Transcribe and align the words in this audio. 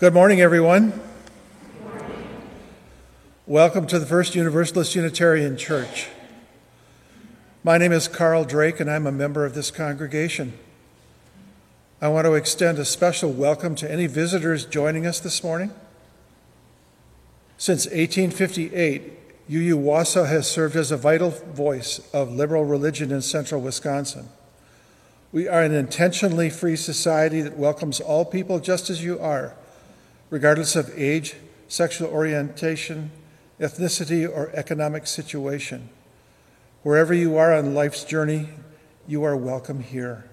Good 0.00 0.14
morning, 0.14 0.40
everyone. 0.40 0.98
Welcome 3.46 3.86
to 3.88 3.98
the 3.98 4.06
First 4.06 4.34
Universalist 4.34 4.94
Unitarian 4.94 5.58
Church. 5.58 6.08
My 7.62 7.76
name 7.76 7.92
is 7.92 8.08
Carl 8.08 8.44
Drake, 8.44 8.80
and 8.80 8.90
I'm 8.90 9.06
a 9.06 9.12
member 9.12 9.44
of 9.44 9.52
this 9.52 9.70
congregation. 9.70 10.54
I 12.00 12.08
want 12.08 12.24
to 12.24 12.32
extend 12.32 12.78
a 12.78 12.86
special 12.86 13.30
welcome 13.30 13.74
to 13.74 13.92
any 13.92 14.06
visitors 14.06 14.64
joining 14.64 15.04
us 15.04 15.20
this 15.20 15.44
morning. 15.44 15.70
Since 17.58 17.84
1858, 17.84 19.12
UU 19.50 19.76
Wausau 19.76 20.26
has 20.26 20.50
served 20.50 20.76
as 20.76 20.90
a 20.90 20.96
vital 20.96 21.28
voice 21.28 22.00
of 22.14 22.32
liberal 22.32 22.64
religion 22.64 23.12
in 23.12 23.20
central 23.20 23.60
Wisconsin. 23.60 24.30
We 25.30 25.46
are 25.46 25.62
an 25.62 25.74
intentionally 25.74 26.48
free 26.48 26.76
society 26.76 27.42
that 27.42 27.58
welcomes 27.58 28.00
all 28.00 28.24
people 28.24 28.60
just 28.60 28.88
as 28.88 29.04
you 29.04 29.20
are, 29.20 29.56
regardless 30.30 30.76
of 30.76 30.90
age, 30.96 31.34
sexual 31.68 32.08
orientation, 32.08 33.10
ethnicity, 33.60 34.28
or 34.28 34.50
economic 34.54 35.06
situation. 35.06 35.90
Wherever 36.82 37.12
you 37.12 37.36
are 37.36 37.52
on 37.52 37.74
life's 37.74 38.04
journey, 38.04 38.48
you 39.06 39.22
are 39.24 39.36
welcome 39.36 39.80
here. 39.80 40.24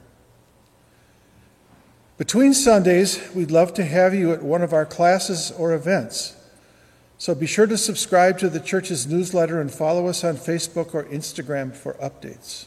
Between 2.18 2.54
Sundays, 2.54 3.30
we'd 3.36 3.52
love 3.52 3.74
to 3.76 3.84
have 3.84 4.14
you 4.14 4.32
at 4.32 4.42
one 4.42 4.62
of 4.62 4.74
our 4.74 4.86
classes 4.86 5.52
or 5.52 5.74
events. 5.74 6.36
So 7.20 7.36
be 7.36 7.48
sure 7.48 7.68
to 7.68 7.78
subscribe 7.78 8.38
to 8.40 8.50
the 8.50 8.60
church's 8.60 9.08
newsletter 9.08 9.60
and 9.60 9.72
follow 9.72 10.08
us 10.08 10.24
on 10.24 10.38
Facebook 10.38 10.94
or 10.94 11.04
Instagram 11.06 11.76
for 11.76 11.94
updates. 11.96 12.66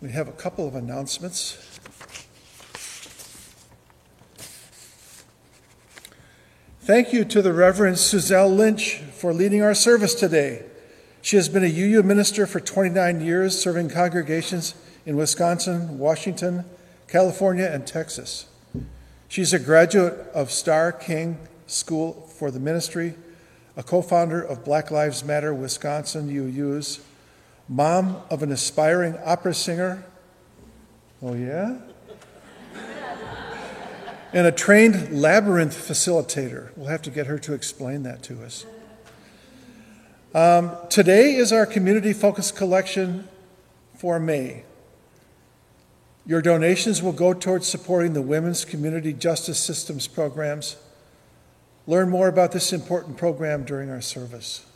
We 0.00 0.10
have 0.12 0.28
a 0.28 0.32
couple 0.32 0.68
of 0.68 0.74
announcements. 0.74 1.77
Thank 6.88 7.12
you 7.12 7.26
to 7.26 7.42
the 7.42 7.52
Reverend 7.52 7.96
Suzelle 7.96 8.48
Lynch 8.48 8.96
for 9.12 9.34
leading 9.34 9.60
our 9.60 9.74
service 9.74 10.14
today. 10.14 10.64
She 11.20 11.36
has 11.36 11.46
been 11.46 11.62
a 11.62 11.66
UU 11.66 12.02
minister 12.02 12.46
for 12.46 12.60
29 12.60 13.20
years, 13.20 13.60
serving 13.60 13.90
congregations 13.90 14.74
in 15.04 15.14
Wisconsin, 15.14 15.98
Washington, 15.98 16.64
California, 17.06 17.66
and 17.70 17.86
Texas. 17.86 18.46
She's 19.28 19.52
a 19.52 19.58
graduate 19.58 20.14
of 20.32 20.50
Starr 20.50 20.92
King 20.92 21.36
School 21.66 22.26
for 22.38 22.50
the 22.50 22.58
Ministry, 22.58 23.12
a 23.76 23.82
co 23.82 24.00
founder 24.00 24.40
of 24.40 24.64
Black 24.64 24.90
Lives 24.90 25.22
Matter 25.22 25.52
Wisconsin 25.52 26.30
UUs, 26.30 27.00
mom 27.68 28.16
of 28.30 28.42
an 28.42 28.50
aspiring 28.50 29.14
opera 29.26 29.52
singer. 29.52 30.06
Oh, 31.20 31.34
yeah? 31.34 31.76
And 34.32 34.46
a 34.46 34.52
trained 34.52 35.20
labyrinth 35.20 35.76
facilitator. 35.76 36.70
We'll 36.76 36.88
have 36.88 37.02
to 37.02 37.10
get 37.10 37.26
her 37.26 37.38
to 37.38 37.54
explain 37.54 38.02
that 38.02 38.22
to 38.24 38.42
us. 38.44 38.66
Um, 40.34 40.76
today 40.90 41.36
is 41.36 41.52
our 41.52 41.64
community 41.64 42.12
focused 42.12 42.54
collection 42.54 43.26
for 43.96 44.20
May. 44.20 44.64
Your 46.26 46.42
donations 46.42 47.02
will 47.02 47.12
go 47.12 47.32
towards 47.32 47.66
supporting 47.66 48.12
the 48.12 48.20
Women's 48.20 48.66
Community 48.66 49.14
Justice 49.14 49.58
Systems 49.58 50.06
programs. 50.06 50.76
Learn 51.86 52.10
more 52.10 52.28
about 52.28 52.52
this 52.52 52.70
important 52.74 53.16
program 53.16 53.64
during 53.64 53.88
our 53.88 54.02
service. 54.02 54.66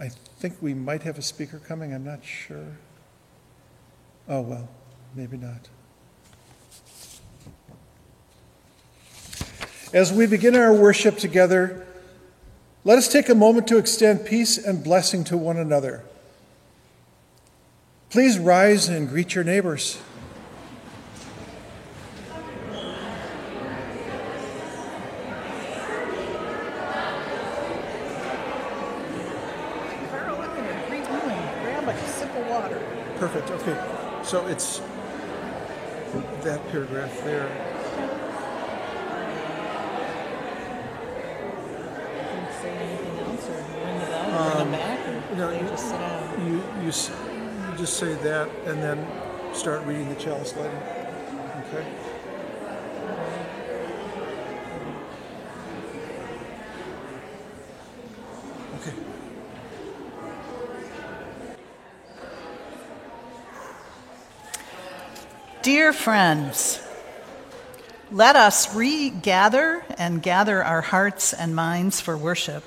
I 0.00 0.08
think 0.08 0.56
we 0.62 0.72
might 0.72 1.02
have 1.02 1.18
a 1.18 1.22
speaker 1.22 1.58
coming, 1.58 1.92
I'm 1.92 2.04
not 2.04 2.24
sure. 2.24 2.78
Oh, 4.26 4.40
well, 4.40 4.70
maybe 5.14 5.36
not. 5.36 5.68
As 9.92 10.12
we 10.12 10.26
begin 10.26 10.54
our 10.54 10.74
worship 10.74 11.16
together, 11.16 11.86
let 12.84 12.98
us 12.98 13.10
take 13.10 13.30
a 13.30 13.34
moment 13.34 13.66
to 13.68 13.78
extend 13.78 14.26
peace 14.26 14.58
and 14.58 14.84
blessing 14.84 15.24
to 15.24 15.36
one 15.38 15.56
another. 15.56 16.04
Please 18.10 18.38
rise 18.38 18.88
and 18.88 19.08
greet 19.08 19.34
your 19.34 19.44
neighbors. 19.44 19.98
Perfect. 33.18 33.50
Okay. 33.50 34.22
So 34.22 34.46
it's 34.46 34.80
that 36.42 36.60
paragraph 36.70 37.24
there. 37.24 37.50
Um, 44.38 44.72
no, 45.38 45.52
you, 45.52 45.68
just 45.68 45.88
sit 45.88 45.98
down. 45.98 46.46
You, 46.46 46.56
you, 46.56 46.86
you 47.70 47.78
just 47.78 47.96
say 47.96 48.12
that 48.12 48.48
and 48.66 48.82
then 48.82 49.06
start 49.54 49.86
reading 49.86 50.08
the 50.08 50.16
chalice 50.16 50.54
lighting. 50.56 50.76
Okay. 51.68 51.86
Okay. 58.80 58.94
Dear 65.62 65.92
friends, 65.92 66.82
let 68.10 68.34
us 68.34 68.74
regather 68.74 69.84
and 69.96 70.20
gather 70.20 70.64
our 70.64 70.80
hearts 70.80 71.32
and 71.32 71.54
minds 71.54 72.00
for 72.00 72.16
worship. 72.16 72.64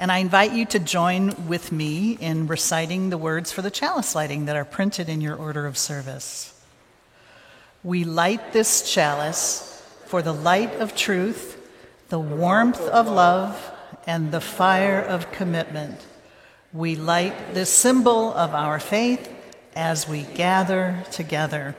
And 0.00 0.10
I 0.10 0.20
invite 0.20 0.52
you 0.52 0.64
to 0.64 0.78
join 0.78 1.46
with 1.46 1.72
me 1.72 2.12
in 2.12 2.46
reciting 2.46 3.10
the 3.10 3.18
words 3.18 3.52
for 3.52 3.60
the 3.60 3.70
chalice 3.70 4.14
lighting 4.14 4.46
that 4.46 4.56
are 4.56 4.64
printed 4.64 5.10
in 5.10 5.20
your 5.20 5.36
order 5.36 5.66
of 5.66 5.76
service. 5.76 6.58
We 7.84 8.04
light 8.04 8.54
this 8.54 8.90
chalice 8.90 9.86
for 10.06 10.22
the 10.22 10.32
light 10.32 10.72
of 10.76 10.96
truth, 10.96 11.60
the 12.08 12.18
warmth 12.18 12.80
of 12.80 13.08
love, 13.08 13.72
and 14.06 14.32
the 14.32 14.40
fire 14.40 15.02
of 15.02 15.30
commitment. 15.32 16.00
We 16.72 16.96
light 16.96 17.52
this 17.52 17.68
symbol 17.68 18.32
of 18.32 18.54
our 18.54 18.80
faith 18.80 19.30
as 19.76 20.08
we 20.08 20.22
gather 20.22 21.04
together. 21.10 21.76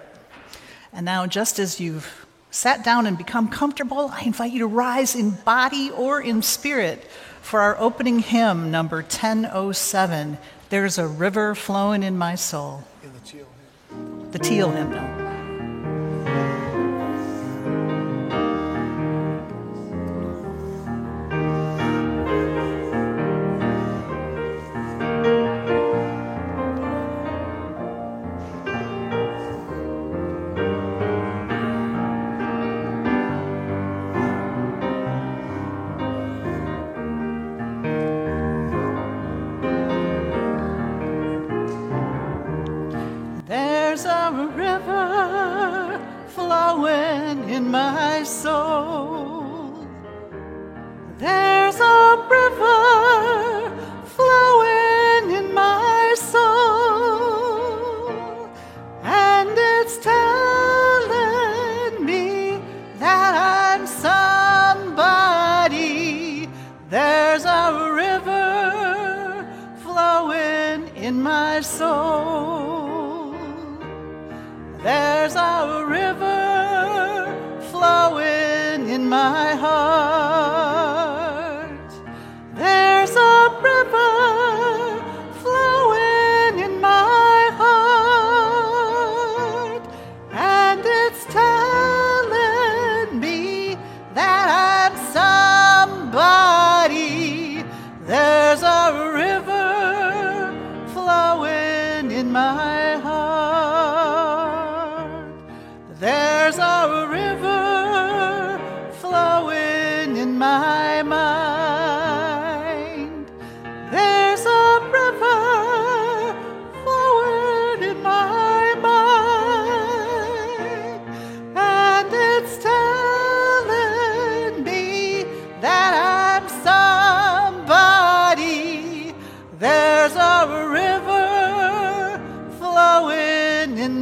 And 0.93 1.05
now, 1.05 1.25
just 1.25 1.57
as 1.57 1.79
you've 1.79 2.27
sat 2.51 2.83
down 2.83 3.07
and 3.07 3.17
become 3.17 3.49
comfortable, 3.49 4.11
I 4.13 4.25
invite 4.25 4.51
you 4.51 4.59
to 4.59 4.67
rise 4.67 5.15
in 5.15 5.31
body 5.31 5.89
or 5.89 6.21
in 6.21 6.43
spirit 6.43 7.03
for 7.41 7.61
our 7.61 7.77
opening 7.79 8.19
hymn, 8.19 8.71
number 8.71 8.97
1007 8.97 10.37
There's 10.69 10.97
a 10.97 11.07
River 11.07 11.53
Flowing 11.55 12.03
in 12.03 12.17
My 12.17 12.35
Soul. 12.35 12.83
In 13.03 13.13
the 13.13 13.19
teal 13.19 13.47
hymn. 13.89 14.31
The 14.31 14.39
teal 14.39 14.71
hymnal. 14.71 15.20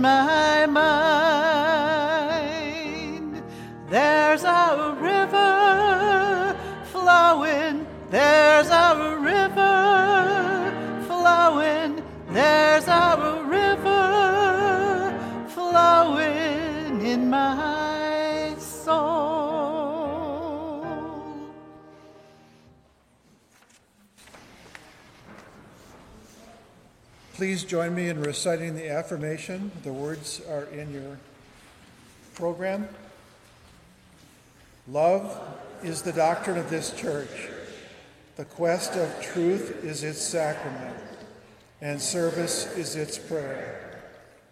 my 0.02 0.39
Please 27.60 27.70
join 27.70 27.94
me 27.94 28.08
in 28.08 28.22
reciting 28.22 28.74
the 28.74 28.90
affirmation. 28.90 29.70
The 29.84 29.92
words 29.92 30.40
are 30.50 30.64
in 30.68 30.94
your 30.94 31.20
program. 32.34 32.88
Love 34.88 35.38
is 35.84 36.02
the 36.02 36.14
doctrine 36.14 36.58
of 36.58 36.70
this 36.70 36.94
church. 36.94 37.50
The 38.38 38.46
quest 38.46 38.96
of 38.96 39.22
truth 39.22 39.84
is 39.84 40.06
its 40.06 40.22
sacrament, 40.22 40.96
and 41.82 42.02
service 42.02 42.74
is 42.78 42.96
its 42.96 43.18
prayer. 43.18 44.00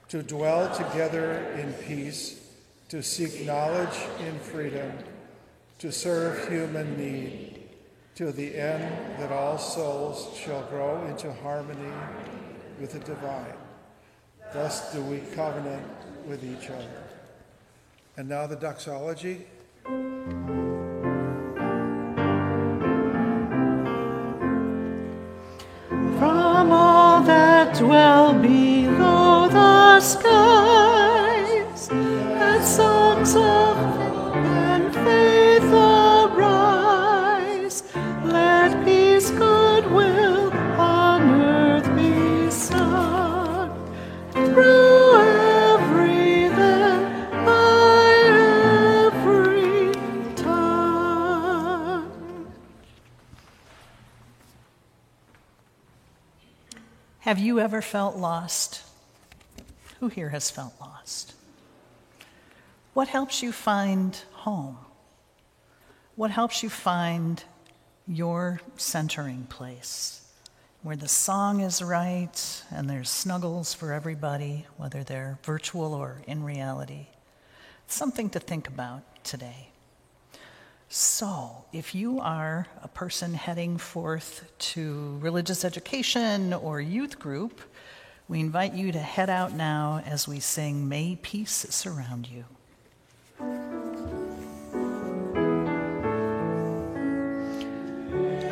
To 0.09 0.21
dwell 0.21 0.75
together 0.75 1.45
in 1.57 1.71
peace, 1.85 2.37
to 2.89 3.01
seek 3.01 3.45
knowledge 3.45 3.97
in 4.19 4.37
freedom, 4.37 4.91
to 5.79 5.93
serve 5.93 6.49
human 6.49 6.97
need, 6.97 7.69
to 8.15 8.33
the 8.33 8.57
end 8.57 9.17
that 9.17 9.31
all 9.31 9.57
souls 9.57 10.37
shall 10.37 10.63
grow 10.63 11.07
into 11.07 11.31
harmony 11.31 11.93
with 12.79 12.93
the 12.93 12.99
divine. 12.99 13.53
Thus 14.53 14.93
do 14.93 15.01
we 15.01 15.19
covenant 15.35 15.85
with 16.27 16.43
each 16.43 16.69
other. 16.69 17.03
And 18.15 18.29
now 18.29 18.47
the 18.47 18.55
doxology. 18.55 19.45
From 26.19 26.71
all 26.71 27.21
that 27.23 27.75
dwell 27.75 28.33
below 28.33 29.47
the 29.49 29.99
skies, 29.99 31.91
let 31.91 32.63
songs 32.63 33.35
of 33.35 33.96
Have 57.27 57.39
you 57.39 57.59
ever 57.59 57.81
felt 57.81 58.15
lost? 58.15 58.83
Who 59.99 60.07
here 60.07 60.29
has 60.29 60.49
felt 60.49 60.73
lost? 60.79 61.33
What 62.93 63.09
helps 63.09 63.43
you 63.43 63.51
find 63.51 64.17
home? 64.31 64.77
What 66.15 66.31
helps 66.31 66.63
you 66.63 66.69
find 66.69 67.43
your 68.07 68.61
centering 68.77 69.45
place? 69.49 70.26
Where 70.87 70.95
the 70.95 71.09
song 71.09 71.59
is 71.59 71.81
right 71.81 72.63
and 72.71 72.89
there's 72.89 73.09
snuggles 73.09 73.73
for 73.73 73.91
everybody, 73.91 74.67
whether 74.77 75.03
they're 75.03 75.37
virtual 75.43 75.93
or 75.93 76.21
in 76.25 76.45
reality. 76.45 77.07
Something 77.87 78.29
to 78.29 78.39
think 78.39 78.69
about 78.69 79.01
today. 79.25 79.71
So, 80.87 81.65
if 81.73 81.93
you 81.93 82.21
are 82.21 82.67
a 82.81 82.87
person 82.87 83.33
heading 83.33 83.77
forth 83.77 84.49
to 84.59 85.17
religious 85.19 85.65
education 85.65 86.53
or 86.53 86.79
youth 86.79 87.19
group, 87.19 87.59
we 88.29 88.39
invite 88.39 88.73
you 88.73 88.93
to 88.93 88.99
head 88.99 89.29
out 89.29 89.51
now 89.51 90.01
as 90.05 90.25
we 90.25 90.39
sing 90.39 90.87
May 90.87 91.17
Peace 91.21 91.65
Surround 91.69 92.29
You. 92.29 92.45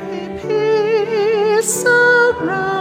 May 0.03 1.55
peace 1.61 2.04
surround 2.37 2.74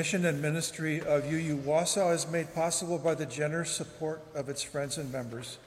mission 0.00 0.24
and 0.24 0.40
ministry 0.40 1.02
of 1.02 1.30
UU 1.30 1.58
Wausau 1.58 2.14
is 2.14 2.26
made 2.26 2.54
possible 2.54 2.96
by 2.96 3.14
the 3.14 3.26
generous 3.26 3.70
support 3.70 4.22
of 4.34 4.48
its 4.48 4.62
friends 4.62 4.96
and 4.96 5.12
members. 5.12 5.58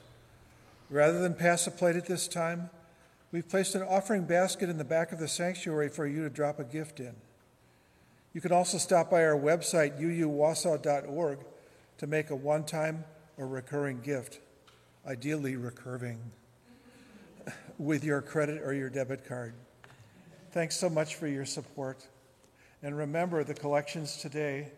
Rather 0.90 1.20
than 1.20 1.34
pass 1.34 1.68
a 1.68 1.70
plate 1.70 1.94
at 1.94 2.06
this 2.06 2.26
time, 2.26 2.68
we've 3.30 3.48
placed 3.48 3.76
an 3.76 3.82
offering 3.82 4.24
basket 4.24 4.68
in 4.68 4.76
the 4.76 4.82
back 4.82 5.12
of 5.12 5.20
the 5.20 5.28
sanctuary 5.28 5.88
for 5.88 6.04
you 6.04 6.24
to 6.24 6.28
drop 6.28 6.58
a 6.58 6.64
gift 6.64 6.98
in. 6.98 7.14
You 8.32 8.40
can 8.40 8.50
also 8.50 8.76
stop 8.76 9.08
by 9.08 9.22
our 9.22 9.38
website, 9.38 10.00
uuwausau.org, 10.00 11.38
to 11.98 12.06
make 12.08 12.30
a 12.30 12.34
one 12.34 12.64
time 12.64 13.04
or 13.36 13.46
recurring 13.46 14.00
gift, 14.00 14.40
ideally 15.06 15.54
recurring, 15.54 16.18
with 17.78 18.02
your 18.02 18.20
credit 18.20 18.62
or 18.64 18.74
your 18.74 18.90
debit 18.90 19.28
card. 19.28 19.54
Thanks 20.50 20.74
so 20.74 20.90
much 20.90 21.14
for 21.14 21.28
your 21.28 21.44
support. 21.44 22.04
And 22.84 22.96
remember, 22.98 23.42
the 23.44 23.54
collections 23.54 24.18
today 24.18 24.70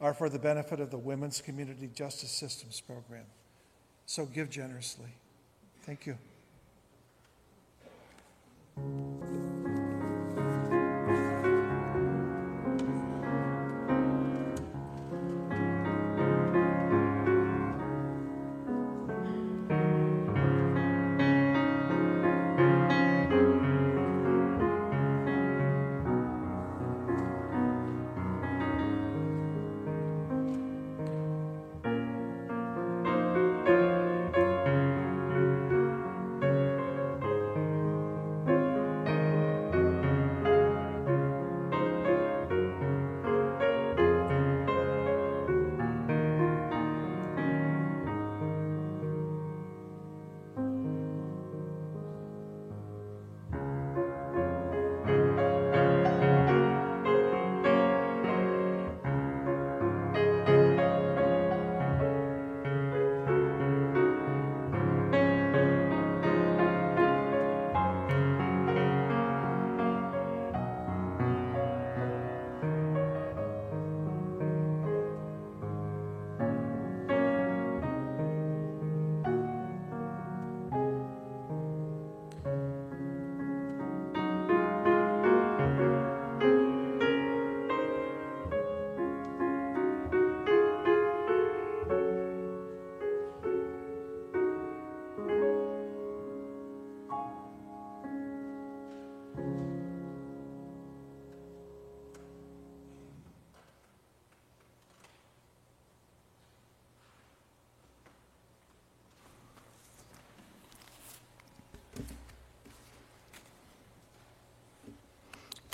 are 0.00 0.14
for 0.14 0.30
the 0.30 0.38
benefit 0.38 0.80
of 0.80 0.90
the 0.90 0.96
Women's 0.96 1.42
Community 1.42 1.90
Justice 1.94 2.30
Systems 2.30 2.80
Program. 2.80 3.26
So 4.06 4.24
give 4.24 4.48
generously. 4.48 5.10
Thank 5.82 6.06
you. 6.06 6.16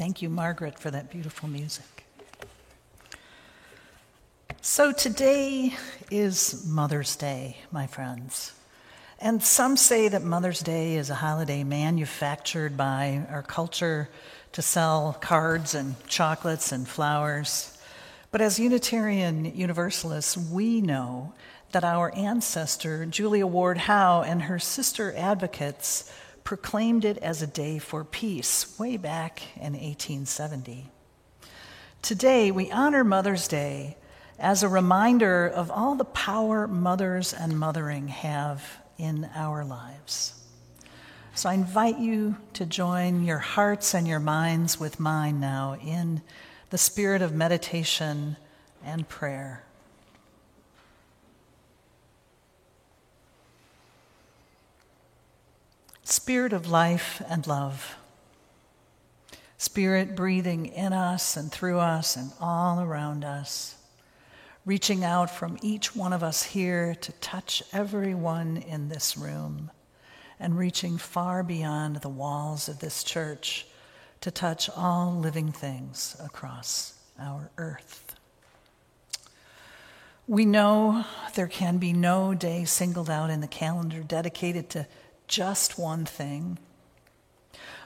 Thank 0.01 0.23
you, 0.23 0.31
Margaret, 0.31 0.79
for 0.79 0.91
that 0.91 1.11
beautiful 1.11 1.47
music. 1.47 2.07
So 4.63 4.93
today 4.93 5.75
is 6.11 6.65
Mother's 6.67 7.17
Day, 7.17 7.59
my 7.71 7.87
friends. 7.87 8.55
And 9.19 9.43
some 9.43 9.77
say 9.77 10.09
that 10.09 10.23
Mother's 10.23 10.61
Day 10.61 10.95
is 10.95 11.11
a 11.11 11.17
holiday 11.17 11.65
manufactured 11.65 12.79
by 12.79 13.27
our 13.29 13.43
culture 13.43 14.09
to 14.53 14.63
sell 14.63 15.19
cards 15.21 15.75
and 15.75 15.95
chocolates 16.07 16.73
and 16.73 16.89
flowers. 16.89 17.77
But 18.31 18.41
as 18.41 18.59
Unitarian 18.59 19.55
Universalists, 19.55 20.35
we 20.35 20.81
know 20.81 21.35
that 21.73 21.85
our 21.85 22.11
ancestor, 22.17 23.05
Julia 23.05 23.47
Ward 23.47 23.77
Howe, 23.77 24.23
and 24.23 24.41
her 24.45 24.59
sister 24.59 25.13
advocates 25.15 26.11
proclaimed 26.45 27.05
it 27.05 27.19
as 27.19 27.43
a 27.43 27.47
day 27.47 27.79
for 27.79 28.05
peace 28.05 28.79
way 28.79 28.97
back 28.97 29.43
in 29.57 29.73
1870. 29.73 30.91
Today, 32.03 32.51
we 32.51 32.71
honor 32.71 33.05
Mother's 33.05 33.47
Day 33.47 33.97
as 34.39 34.63
a 34.63 34.69
reminder 34.69 35.47
of 35.47 35.71
all 35.71 35.95
the 35.95 36.05
power 36.05 36.67
mothers 36.67 37.35
and 37.35 37.59
mothering 37.59 38.09
have 38.09 38.65
in 38.97 39.29
our 39.35 39.65
lives. 39.65 40.35
So 41.35 41.49
I 41.49 41.55
invite 41.55 41.99
you 41.99 42.37
to 42.55 42.67
join 42.67 43.25
your 43.25 43.39
hearts 43.39 43.95
and 43.95 44.09
your 44.09 44.21
minds 44.21 44.81
with 44.81 44.99
mine 44.99 45.41
now 45.41 45.77
in 45.77 46.23
the 46.71 46.79
spirit 46.79 47.23
of 47.23 47.35
meditation 47.35 48.37
and 48.85 49.09
prayer. 49.09 49.65
Spirit 56.11 56.53
of 56.53 56.69
life 56.69 57.23
and 57.29 57.47
love. 57.47 57.95
Spirit 59.59 60.17
breathing 60.17 60.67
in 60.67 60.93
us 60.93 61.37
and 61.37 61.53
through 61.53 61.79
us 61.79 62.17
and 62.17 62.33
all 62.41 62.81
around 62.81 63.25
us, 63.25 63.77
reaching 64.67 65.05
out 65.05 65.31
from 65.31 65.57
each 65.63 65.95
one 65.95 66.13
of 66.13 66.25
us 66.25 66.43
here 66.43 66.97
to 66.97 67.13
touch 67.13 67.63
everyone 67.73 68.57
in 68.57 68.89
this 68.89 69.17
room, 69.17 69.71
and 70.41 70.59
reaching 70.59 70.99
far 70.99 71.45
beyond 71.45 71.97
the 71.97 72.09
walls 72.09 72.69
of 72.69 72.81
this 72.81 73.05
church 73.05 73.67
to 74.21 74.33
touch 74.33 74.69
all 74.77 75.15
living 75.15 75.53
things 75.53 76.17
across 76.25 76.95
our 77.21 77.51
earth. 77.57 78.17
We 80.27 80.45
know 80.45 81.05
there 81.35 81.47
can 81.47 81.79
be 81.79 81.93
no 81.93 82.35
day 82.35 82.65
singled 82.65 83.11
out 83.11 83.31
in 83.31 83.41
the 83.41 83.47
calendar 83.47 84.03
dedicated 84.03 84.71
to 84.71 84.89
just 85.31 85.79
one 85.79 86.05
thing. 86.05 86.59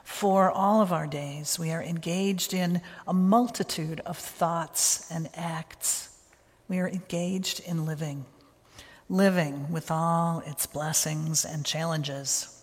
For 0.02 0.50
all 0.50 0.80
of 0.80 0.92
our 0.92 1.06
days, 1.06 1.58
we 1.58 1.70
are 1.70 1.82
engaged 1.82 2.54
in 2.54 2.80
a 3.06 3.12
multitude 3.12 4.00
of 4.00 4.16
thoughts 4.16 5.10
and 5.10 5.28
acts. 5.34 6.08
We 6.68 6.78
are 6.78 6.88
engaged 6.88 7.60
in 7.60 7.84
living, 7.84 8.24
living 9.10 9.70
with 9.70 9.90
all 9.90 10.42
its 10.46 10.66
blessings 10.66 11.44
and 11.44 11.64
challenges. 11.64 12.62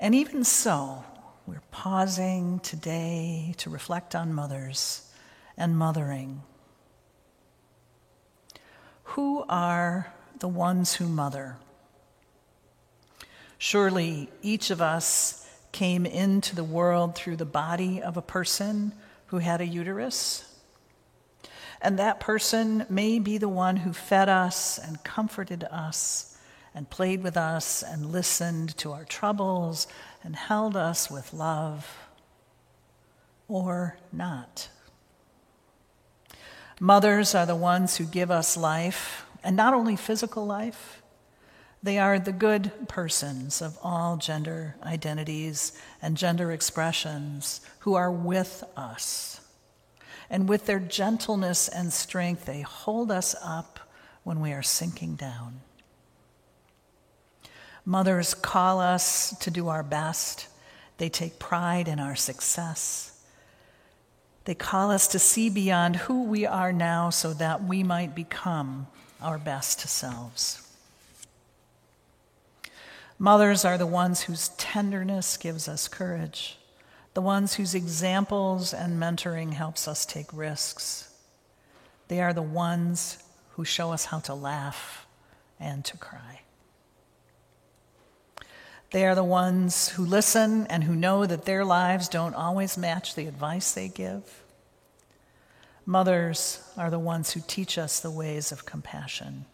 And 0.00 0.14
even 0.14 0.42
so, 0.42 1.04
we're 1.46 1.62
pausing 1.70 2.58
today 2.60 3.54
to 3.58 3.70
reflect 3.70 4.16
on 4.16 4.32
mothers 4.32 5.08
and 5.56 5.78
mothering. 5.78 6.42
Who 9.04 9.44
are 9.48 10.12
the 10.40 10.48
ones 10.48 10.94
who 10.94 11.06
mother? 11.06 11.58
Surely 13.58 14.30
each 14.42 14.70
of 14.70 14.82
us 14.82 15.48
came 15.72 16.06
into 16.06 16.54
the 16.54 16.64
world 16.64 17.14
through 17.14 17.36
the 17.36 17.44
body 17.44 18.02
of 18.02 18.16
a 18.16 18.22
person 18.22 18.92
who 19.26 19.38
had 19.38 19.60
a 19.60 19.66
uterus. 19.66 20.42
And 21.80 21.98
that 21.98 22.20
person 22.20 22.86
may 22.88 23.18
be 23.18 23.38
the 23.38 23.48
one 23.48 23.76
who 23.76 23.92
fed 23.92 24.28
us 24.28 24.78
and 24.78 25.02
comforted 25.04 25.64
us 25.64 26.38
and 26.74 26.88
played 26.90 27.22
with 27.22 27.36
us 27.36 27.82
and 27.82 28.12
listened 28.12 28.76
to 28.78 28.92
our 28.92 29.04
troubles 29.04 29.86
and 30.22 30.36
held 30.36 30.76
us 30.76 31.10
with 31.10 31.32
love, 31.32 32.08
or 33.48 33.96
not. 34.12 34.68
Mothers 36.80 37.34
are 37.34 37.46
the 37.46 37.56
ones 37.56 37.96
who 37.96 38.04
give 38.04 38.30
us 38.30 38.56
life, 38.56 39.24
and 39.42 39.56
not 39.56 39.72
only 39.72 39.96
physical 39.96 40.44
life, 40.44 40.95
they 41.82 41.98
are 41.98 42.18
the 42.18 42.32
good 42.32 42.72
persons 42.88 43.62
of 43.62 43.78
all 43.82 44.16
gender 44.16 44.76
identities 44.82 45.72
and 46.02 46.16
gender 46.16 46.50
expressions 46.50 47.60
who 47.80 47.94
are 47.94 48.10
with 48.10 48.64
us. 48.76 49.40
And 50.28 50.48
with 50.48 50.66
their 50.66 50.80
gentleness 50.80 51.68
and 51.68 51.92
strength, 51.92 52.46
they 52.46 52.62
hold 52.62 53.10
us 53.12 53.36
up 53.42 53.78
when 54.24 54.40
we 54.40 54.52
are 54.52 54.62
sinking 54.62 55.14
down. 55.14 55.60
Mothers 57.84 58.34
call 58.34 58.80
us 58.80 59.38
to 59.38 59.50
do 59.50 59.68
our 59.68 59.84
best. 59.84 60.48
They 60.98 61.08
take 61.08 61.38
pride 61.38 61.86
in 61.86 62.00
our 62.00 62.16
success. 62.16 63.12
They 64.44 64.56
call 64.56 64.90
us 64.90 65.06
to 65.08 65.20
see 65.20 65.50
beyond 65.50 65.94
who 65.94 66.24
we 66.24 66.44
are 66.46 66.72
now 66.72 67.10
so 67.10 67.32
that 67.34 67.62
we 67.62 67.84
might 67.84 68.16
become 68.16 68.88
our 69.20 69.38
best 69.38 69.80
selves. 69.88 70.65
Mothers 73.18 73.64
are 73.64 73.78
the 73.78 73.86
ones 73.86 74.22
whose 74.22 74.48
tenderness 74.50 75.38
gives 75.38 75.68
us 75.68 75.88
courage, 75.88 76.58
the 77.14 77.22
ones 77.22 77.54
whose 77.54 77.74
examples 77.74 78.74
and 78.74 79.00
mentoring 79.00 79.54
helps 79.54 79.88
us 79.88 80.04
take 80.04 80.26
risks. 80.32 81.08
They 82.08 82.20
are 82.20 82.34
the 82.34 82.42
ones 82.42 83.18
who 83.52 83.64
show 83.64 83.92
us 83.92 84.06
how 84.06 84.18
to 84.20 84.34
laugh 84.34 85.06
and 85.58 85.82
to 85.86 85.96
cry. 85.96 86.40
They 88.90 89.06
are 89.06 89.14
the 89.14 89.24
ones 89.24 89.88
who 89.90 90.04
listen 90.04 90.66
and 90.66 90.84
who 90.84 90.94
know 90.94 91.24
that 91.24 91.46
their 91.46 91.64
lives 91.64 92.08
don't 92.08 92.34
always 92.34 92.76
match 92.76 93.14
the 93.14 93.26
advice 93.26 93.72
they 93.72 93.88
give. 93.88 94.42
Mothers 95.86 96.60
are 96.76 96.90
the 96.90 96.98
ones 96.98 97.32
who 97.32 97.40
teach 97.46 97.78
us 97.78 97.98
the 97.98 98.10
ways 98.10 98.52
of 98.52 98.66
compassion 98.66 99.46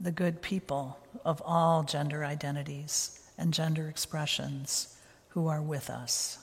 the 0.00 0.12
good 0.12 0.42
people 0.42 0.98
of 1.24 1.42
all 1.44 1.82
gender 1.82 2.24
identities 2.24 3.20
and 3.38 3.52
gender 3.52 3.88
expressions 3.88 4.96
who 5.28 5.48
are 5.48 5.62
with 5.62 5.90
us. 5.90 6.38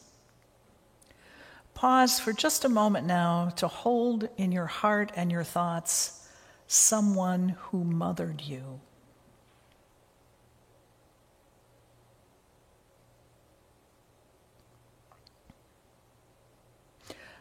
Pause 1.74 2.20
for 2.20 2.34
just 2.34 2.66
a 2.66 2.70
moment 2.70 3.06
now 3.06 3.50
to 3.58 3.68
hold 3.68 4.30
in 4.38 4.52
your 4.52 4.68
heart 4.68 5.12
and 5.16 5.32
your 5.32 5.44
thoughts 5.44 6.28
someone 6.68 7.56
who 7.60 7.84
mothered 7.84 8.42
you. 8.42 8.80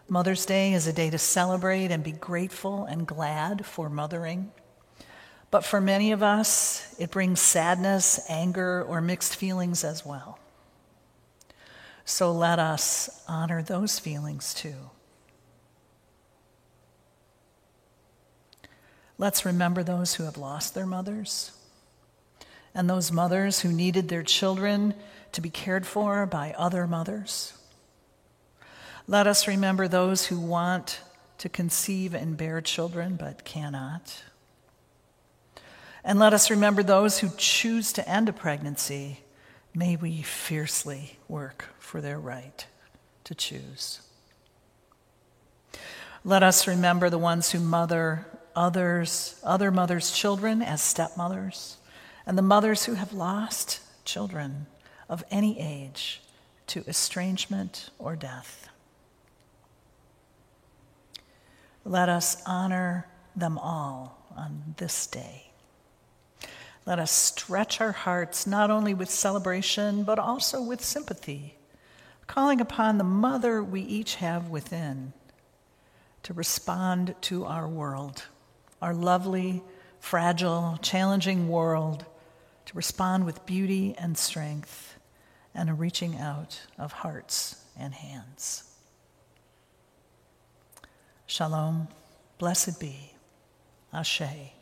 Mother's 0.09 0.45
Day 0.45 0.75
is 0.75 0.87
a 0.87 0.93
day 0.93 1.09
to 1.09 1.17
celebrate 1.17 1.91
and 1.91 2.05
be 2.05 2.13
grateful 2.13 2.85
and 2.85 3.07
glad 3.07 3.65
for 3.65 3.89
mothering. 3.89 4.53
But 5.53 5.67
for 5.67 5.83
many 5.83 6.13
of 6.13 6.23
us, 6.23 6.97
it 6.99 7.11
brings 7.11 7.39
sadness, 7.39 8.25
anger, 8.31 8.83
or 8.83 9.03
mixed 9.03 9.37
feelings 9.37 9.85
as 9.85 10.05
well. 10.05 10.39
So 12.07 12.33
let 12.33 12.59
us 12.59 13.23
honor 13.29 13.63
those 13.63 13.99
feelings 13.99 14.55
too. 14.55 14.91
Let's 19.19 19.45
remember 19.45 19.83
those 19.83 20.15
who 20.15 20.25
have 20.25 20.39
lost 20.39 20.75
their 20.75 20.87
mothers 20.87 21.53
and 22.75 22.89
those 22.89 23.13
mothers 23.13 23.61
who 23.61 23.71
needed 23.71 24.09
their 24.09 24.23
children 24.23 24.95
to 25.33 25.43
be 25.43 25.51
cared 25.51 25.87
for 25.87 26.25
by 26.25 26.55
other 26.57 26.87
mothers. 26.87 27.53
Let 29.07 29.27
us 29.27 29.47
remember 29.47 29.87
those 29.87 30.27
who 30.29 30.41
want 30.41 31.03
to 31.37 31.51
conceive 31.51 32.15
and 32.15 32.39
bear 32.39 32.63
children 32.63 33.17
but 33.17 33.45
cannot. 33.45 34.23
And 36.05 36.19
let 36.19 36.35
us 36.35 36.51
remember 36.51 36.83
those 36.83 37.21
who 37.21 37.31
choose 37.37 37.93
to 37.93 38.09
end 38.09 38.29
a 38.29 38.33
pregnancy. 38.33 39.21
May 39.75 39.97
we 39.97 40.23
fiercely 40.23 41.19
work 41.29 41.67
for 41.79 42.01
their 42.01 42.19
right 42.19 42.67
to 43.25 43.35
choose. 43.35 44.01
Let 46.25 46.43
us 46.43 46.67
remember 46.67 47.09
the 47.09 47.19
ones 47.19 47.51
who 47.51 47.61
mother 47.61 48.27
others, 48.55 49.41
other 49.43 49.71
mothers' 49.71 50.11
children 50.11 50.63
as 50.63 50.83
stepmothers, 50.83 51.77
and 52.27 52.37
the 52.37 52.43
mothers 52.43 52.85
who 52.85 52.95
have 52.95 53.13
lost 53.13 53.81
children 54.05 54.67
of 55.09 55.25
any 55.31 55.59
age 55.61 56.21
to 56.69 56.85
estrangement 56.87 57.91
or 57.99 58.17
death. 58.17 58.69
Let 61.85 62.09
us 62.09 62.43
honor 62.47 63.09
them 63.35 63.59
all 63.59 64.27
on 64.37 64.75
this 64.77 65.07
day. 65.07 65.52
Let 66.85 66.99
us 66.99 67.13
stretch 67.13 67.81
our 67.81 67.93
hearts 67.93 68.47
not 68.47 68.71
only 68.71 68.95
with 68.95 69.09
celebration, 69.09 70.03
but 70.03 70.19
also 70.19 70.61
with 70.61 70.85
sympathy, 70.85 71.57
calling 72.27 72.61
upon 72.61 72.99
the 72.99 73.05
mother 73.05 73.63
we 73.63 73.83
each 73.83 74.17
have 74.17 74.49
within 74.49 75.13
to 76.25 76.33
respond 76.33 77.15
to 77.23 77.45
our 77.45 77.69
world, 77.69 78.25
our 78.81 78.95
lovely, 78.95 79.63
fragile, 80.01 80.79
challenging 80.83 81.49
world, 81.49 82.05
to 82.67 82.77
respond 82.77 83.27
with 83.27 83.47
beauty 83.47 83.95
and 83.99 84.17
strength 84.17 84.97
and 85.55 85.69
a 85.69 85.75
reaching 85.75 86.17
out 86.17 86.61
of 86.79 86.93
hearts 86.93 87.65
and 87.79 87.95
hands. 87.95 88.65
Shalom, 91.27 91.89
blessed 92.39 92.81
be, 92.81 93.13
Ashe, 93.93 94.53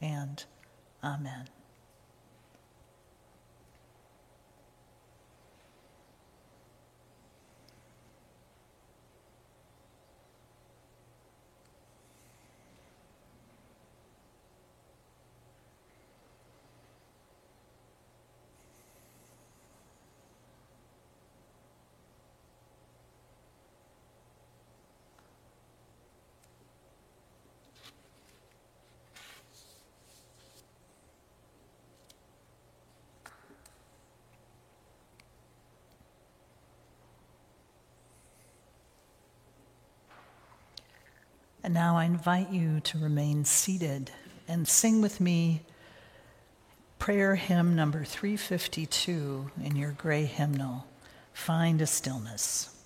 and 0.00 0.44
Amen. 1.04 1.61
And 41.64 41.74
now 41.74 41.96
I 41.96 42.04
invite 42.04 42.50
you 42.50 42.80
to 42.80 42.98
remain 42.98 43.44
seated 43.44 44.10
and 44.48 44.66
sing 44.66 45.00
with 45.00 45.20
me 45.20 45.62
prayer 46.98 47.36
hymn 47.36 47.76
number 47.76 48.04
352 48.04 49.50
in 49.62 49.76
your 49.76 49.92
gray 49.92 50.24
hymnal 50.24 50.86
Find 51.32 51.80
a 51.80 51.86
Stillness. 51.86 52.81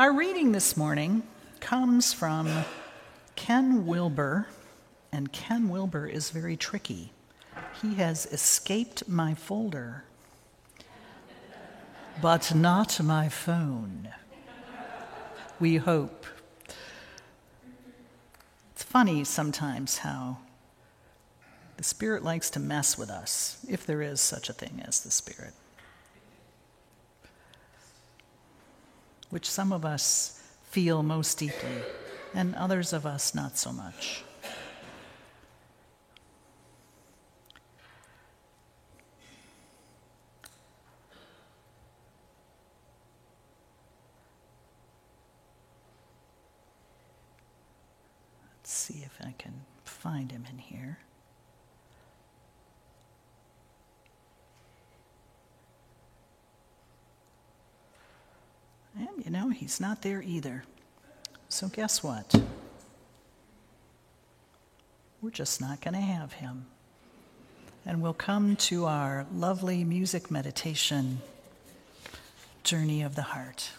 Our 0.00 0.14
reading 0.14 0.52
this 0.52 0.78
morning 0.78 1.24
comes 1.60 2.14
from 2.14 2.48
Ken 3.36 3.84
Wilber, 3.84 4.46
and 5.12 5.30
Ken 5.30 5.68
Wilber 5.68 6.06
is 6.06 6.30
very 6.30 6.56
tricky. 6.56 7.12
He 7.82 7.96
has 7.96 8.24
escaped 8.24 9.06
my 9.06 9.34
folder, 9.34 10.04
but 12.22 12.54
not 12.54 13.02
my 13.02 13.28
phone. 13.28 14.08
We 15.58 15.76
hope. 15.76 16.24
It's 18.72 18.82
funny 18.82 19.22
sometimes 19.24 19.98
how 19.98 20.38
the 21.76 21.84
Spirit 21.84 22.24
likes 22.24 22.48
to 22.48 22.58
mess 22.58 22.96
with 22.96 23.10
us, 23.10 23.58
if 23.68 23.84
there 23.84 24.00
is 24.00 24.22
such 24.22 24.48
a 24.48 24.54
thing 24.54 24.82
as 24.82 25.00
the 25.00 25.10
Spirit. 25.10 25.52
Which 29.30 29.48
some 29.48 29.72
of 29.72 29.84
us 29.84 30.42
feel 30.64 31.02
most 31.02 31.38
deeply, 31.38 31.82
and 32.34 32.54
others 32.54 32.92
of 32.92 33.06
us 33.06 33.34
not 33.34 33.56
so 33.56 33.72
much. 33.72 34.22
Let's 48.56 48.72
see 48.72 49.02
if 49.04 49.18
I 49.26 49.34
can 49.38 49.62
find 49.84 50.30
him 50.30 50.44
in 50.50 50.58
here. 50.58 50.98
And 58.98 59.24
you 59.24 59.30
know, 59.30 59.48
he's 59.70 59.80
not 59.80 60.02
there 60.02 60.20
either. 60.20 60.64
So 61.48 61.68
guess 61.68 62.02
what? 62.02 62.34
We're 65.22 65.30
just 65.30 65.60
not 65.60 65.80
going 65.80 65.94
to 65.94 66.00
have 66.00 66.32
him. 66.32 66.66
and 67.86 68.02
we'll 68.02 68.12
come 68.12 68.56
to 68.56 68.86
our 68.86 69.26
lovely 69.32 69.84
music 69.84 70.28
meditation, 70.28 71.20
Journey 72.64 73.02
of 73.02 73.14
the 73.14 73.22
Heart. 73.22 73.70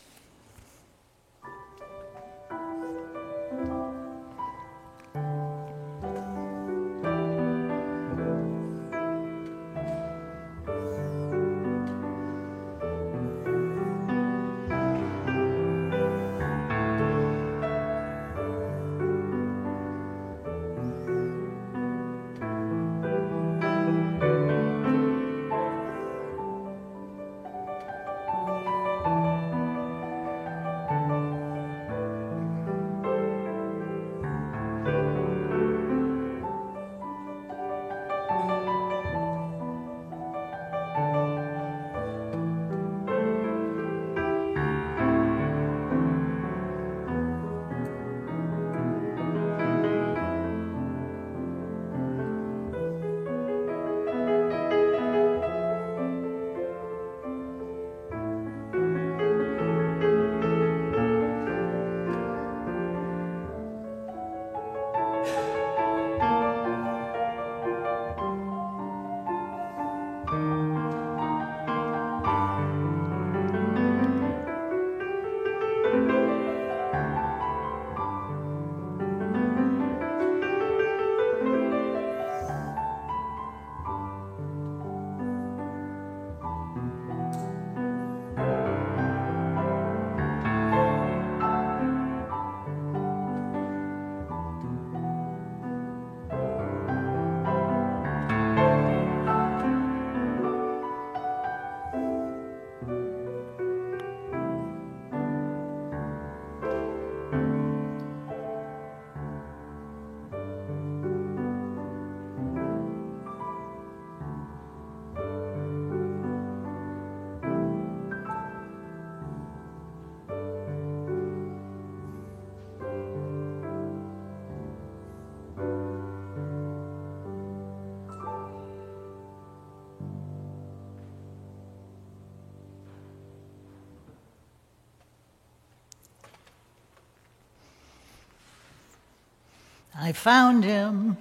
I 140.03 140.13
found 140.13 140.63
him. 140.63 141.17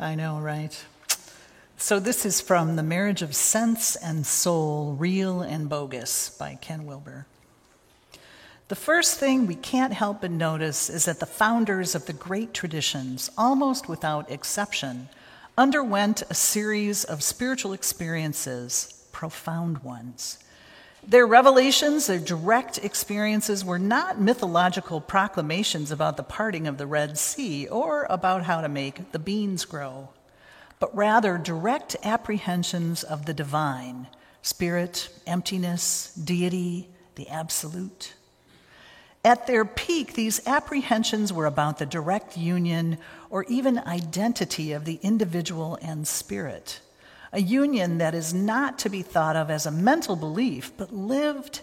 I 0.00 0.14
know, 0.14 0.38
right? 0.38 0.82
So, 1.76 2.00
this 2.00 2.24
is 2.24 2.40
from 2.40 2.76
The 2.76 2.82
Marriage 2.82 3.20
of 3.20 3.36
Sense 3.36 3.96
and 3.96 4.26
Soul 4.26 4.94
Real 4.98 5.42
and 5.42 5.68
Bogus 5.68 6.30
by 6.30 6.54
Ken 6.54 6.86
Wilber. 6.86 7.26
The 8.68 8.76
first 8.76 9.18
thing 9.18 9.46
we 9.46 9.56
can't 9.56 9.92
help 9.92 10.22
but 10.22 10.30
notice 10.30 10.88
is 10.88 11.04
that 11.04 11.20
the 11.20 11.26
founders 11.26 11.94
of 11.94 12.06
the 12.06 12.14
great 12.14 12.54
traditions, 12.54 13.30
almost 13.36 13.90
without 13.90 14.30
exception, 14.30 15.10
underwent 15.58 16.22
a 16.30 16.34
series 16.34 17.04
of 17.04 17.22
spiritual 17.22 17.74
experiences, 17.74 19.06
profound 19.12 19.82
ones 19.82 20.38
their 21.06 21.26
revelations, 21.26 22.06
their 22.06 22.18
direct 22.18 22.78
experiences, 22.78 23.64
were 23.64 23.78
not 23.78 24.20
mythological 24.20 25.00
proclamations 25.00 25.92
about 25.92 26.16
the 26.16 26.22
parting 26.22 26.66
of 26.66 26.78
the 26.78 26.86
Red 26.86 27.16
Sea 27.16 27.68
or 27.68 28.06
about 28.10 28.42
how 28.42 28.60
to 28.60 28.68
make 28.68 29.12
the 29.12 29.18
beans 29.18 29.64
grow, 29.64 30.08
but 30.80 30.94
rather 30.96 31.38
direct 31.38 31.96
apprehensions 32.02 33.04
of 33.04 33.26
the 33.26 33.34
divine 33.34 34.08
spirit, 34.42 35.08
emptiness, 35.26 36.12
deity, 36.14 36.88
the 37.14 37.28
absolute. 37.28 38.14
At 39.24 39.48
their 39.48 39.64
peak, 39.64 40.14
these 40.14 40.46
apprehensions 40.46 41.32
were 41.32 41.46
about 41.46 41.78
the 41.78 41.86
direct 41.86 42.36
union 42.36 42.98
or 43.28 43.44
even 43.44 43.78
identity 43.78 44.72
of 44.72 44.84
the 44.84 45.00
individual 45.02 45.78
and 45.82 46.06
spirit 46.06 46.80
a 47.36 47.42
union 47.42 47.98
that 47.98 48.14
is 48.14 48.32
not 48.32 48.78
to 48.78 48.88
be 48.88 49.02
thought 49.02 49.36
of 49.36 49.50
as 49.50 49.66
a 49.66 49.70
mental 49.70 50.16
belief, 50.16 50.72
but 50.78 50.90
lived 50.90 51.60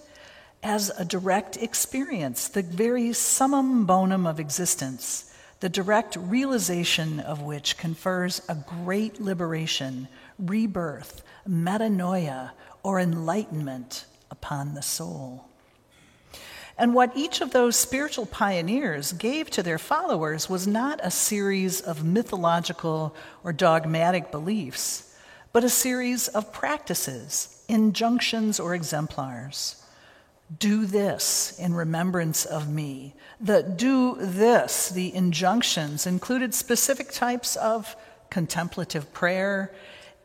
as 0.61 0.91
a 0.99 1.03
direct 1.03 1.57
experience, 1.57 2.47
the 2.47 2.61
very 2.61 3.11
summum 3.11 3.83
bonum 3.83 4.27
of 4.27 4.39
existence, 4.39 5.33
the 5.61 5.69
direct 5.69 6.15
realization 6.15 7.19
of 7.19 7.41
which 7.41 7.75
confers 7.75 8.39
a 8.47 8.55
great 8.83 9.19
liberation, 9.19 10.07
rebirth, 10.37 11.23
metanoia, 11.49 12.51
or 12.83 12.99
enlightenment 12.99 14.05
upon 14.29 14.75
the 14.75 14.81
soul. 14.83 15.47
And 16.77 16.93
what 16.93 17.17
each 17.17 17.41
of 17.41 17.49
those 17.49 17.75
spiritual 17.75 18.27
pioneers 18.27 19.11
gave 19.11 19.49
to 19.49 19.63
their 19.63 19.79
followers 19.79 20.47
was 20.47 20.67
not 20.67 20.99
a 21.01 21.09
series 21.09 21.81
of 21.81 22.03
mythological 22.03 23.15
or 23.43 23.51
dogmatic 23.51 24.29
beliefs 24.29 25.09
but 25.53 25.63
a 25.63 25.69
series 25.69 26.27
of 26.29 26.51
practices, 26.51 27.63
injunctions, 27.69 28.59
or 28.59 28.73
exemplars. 28.73 29.83
Do 30.59 30.85
this 30.85 31.57
in 31.59 31.75
remembrance 31.75 32.43
of 32.43 32.67
me. 32.67 33.13
The 33.39 33.61
do 33.61 34.15
this, 34.19 34.89
the 34.89 35.13
injunctions, 35.13 36.07
included 36.07 36.55
specific 36.55 37.11
types 37.11 37.55
of 37.55 37.95
contemplative 38.31 39.13
prayer, 39.13 39.71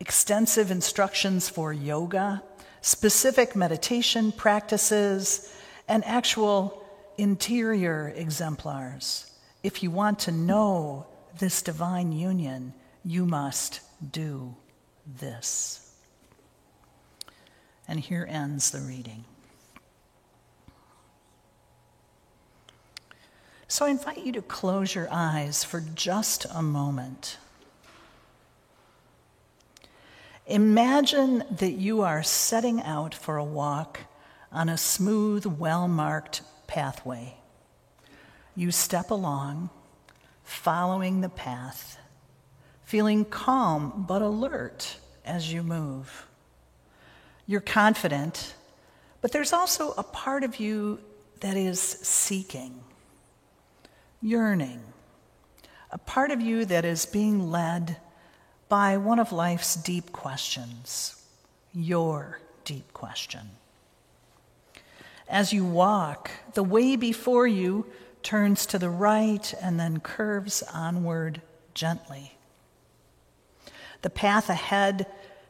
extensive 0.01 0.71
instructions 0.71 1.49
for 1.49 1.75
yoga, 1.75 2.43
specific 2.81 3.55
meditation 3.55 4.33
practices, 4.33 5.55
and 5.89 6.05
actual 6.07 6.83
interior 7.19 8.13
exemplars. 8.17 9.31
If 9.63 9.83
you 9.83 9.91
want 9.91 10.21
to 10.21 10.33
know 10.33 11.07
this 11.39 11.61
divine 11.61 12.13
union, 12.13 12.73
you 13.05 13.27
must 13.27 13.81
do 14.13 14.57
this. 15.17 15.95
And 17.87 18.01
here 18.01 18.27
ends 18.29 18.71
the 18.71 18.81
reading. 18.81 19.25
So 23.67 23.85
I 23.85 23.91
invite 23.91 24.25
you 24.25 24.33
to 24.33 24.43
close 24.43 24.95
your 24.95 25.09
eyes 25.11 25.63
for 25.63 25.81
just 25.81 26.47
a 26.53 26.63
moment. 26.63 27.37
Imagine 30.47 31.45
that 31.51 31.73
you 31.73 32.01
are 32.01 32.23
setting 32.23 32.81
out 32.83 33.15
for 33.15 33.37
a 33.37 33.45
walk 33.45 34.01
on 34.51 34.71
a 34.71 34.79
smooth, 34.79 35.45
well 35.45 35.87
marked 35.87 36.41
pathway. 36.67 37.35
You 38.57 38.71
step 38.71 39.11
along, 39.11 39.69
following 40.43 41.21
the 41.21 41.29
path 41.29 41.98
feeling 42.89 43.23
calm 43.23 44.07
but 44.09 44.23
alert 44.23 44.97
as 45.23 45.53
you 45.53 45.63
move. 45.63 46.27
You're 47.47 47.61
confident, 47.61 48.55
but 49.21 49.31
there's 49.31 49.53
also 49.53 49.93
a 49.99 50.03
part 50.03 50.43
of 50.43 50.59
you 50.59 50.99
that 51.41 51.55
is 51.55 51.79
seeking, 51.79 52.81
yearning, 54.23 54.81
a 55.91 55.99
part 55.99 56.31
of 56.31 56.41
you 56.41 56.65
that 56.65 56.87
is 56.87 57.05
being 57.05 57.51
led 57.51 57.99
by 58.71 58.97
one 58.97 59.19
of 59.19 59.33
life's 59.33 59.75
deep 59.75 60.11
questions, 60.11 61.23
your 61.75 62.41
deep 62.65 62.95
question. 62.95 63.51
As 65.29 65.53
you 65.53 65.63
walk, 65.63 66.31
the 66.55 66.65
way 66.65 66.97
before 66.97 67.47
you 67.47 67.85
turns 68.23 68.65
to 68.65 68.79
the 68.79 68.89
right 68.89 69.53
and 69.61 69.79
then 69.79 70.01
curves 70.01 70.63
onward 70.73 71.43
gently. 71.75 72.38
The 74.03 74.11
path 74.11 74.49
ahead 74.49 75.07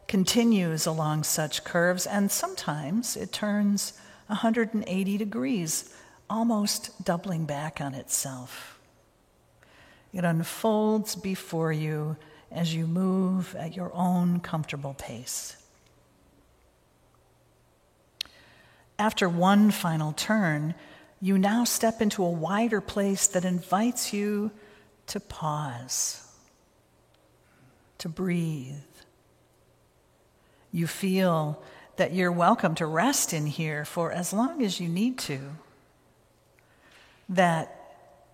continues 0.07 0.87
along 0.87 1.25
such 1.25 1.65
curves, 1.65 2.07
and 2.07 2.31
sometimes 2.31 3.17
it 3.17 3.33
turns 3.33 3.93
180 4.29 5.19
degrees, 5.19 5.95
almost 6.31 7.05
doubling 7.05 7.45
back 7.45 7.81
on 7.81 7.95
itself. 7.95 8.79
It 10.13 10.25
unfolds 10.25 11.15
before 11.15 11.73
you 11.73 12.17
as 12.51 12.75
you 12.75 12.87
move 12.87 13.55
at 13.57 13.77
your 13.77 13.93
own 13.95 14.41
comfortable 14.41 14.95
pace. 14.95 15.57
After 18.99 19.29
one 19.29 19.71
final 19.71 20.13
turn, 20.13 20.75
you 21.21 21.39
now 21.39 21.65
step 21.65 22.01
into 22.01 22.25
a 22.25 22.31
wider 22.31 22.81
place 22.81 23.27
that 23.29 23.45
invites 23.45 24.13
you 24.13 24.51
to 25.09 25.21
pause, 25.21 26.28
to 27.99 28.09
breathe. 28.09 28.75
You 30.73 30.87
feel 30.87 31.63
that 31.97 32.13
you're 32.13 32.33
welcome 32.33 32.75
to 32.77 32.87
rest 32.87 33.33
in 33.33 33.47
here 33.47 33.85
for 33.85 34.13
as 34.13 34.33
long 34.33 34.63
as 34.63 34.81
you 34.81 34.89
need 34.89 35.19
to. 35.19 35.41
That 37.29 37.75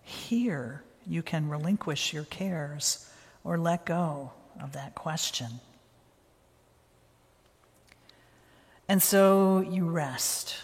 here 0.02 0.82
you 1.06 1.22
can 1.22 1.48
relinquish 1.48 2.12
your 2.12 2.24
cares 2.24 3.10
or 3.42 3.58
let 3.58 3.86
go 3.86 4.32
of 4.60 4.72
that 4.72 4.94
question. 4.94 5.60
And 8.88 9.02
so 9.02 9.60
you 9.60 9.88
rest, 9.88 10.56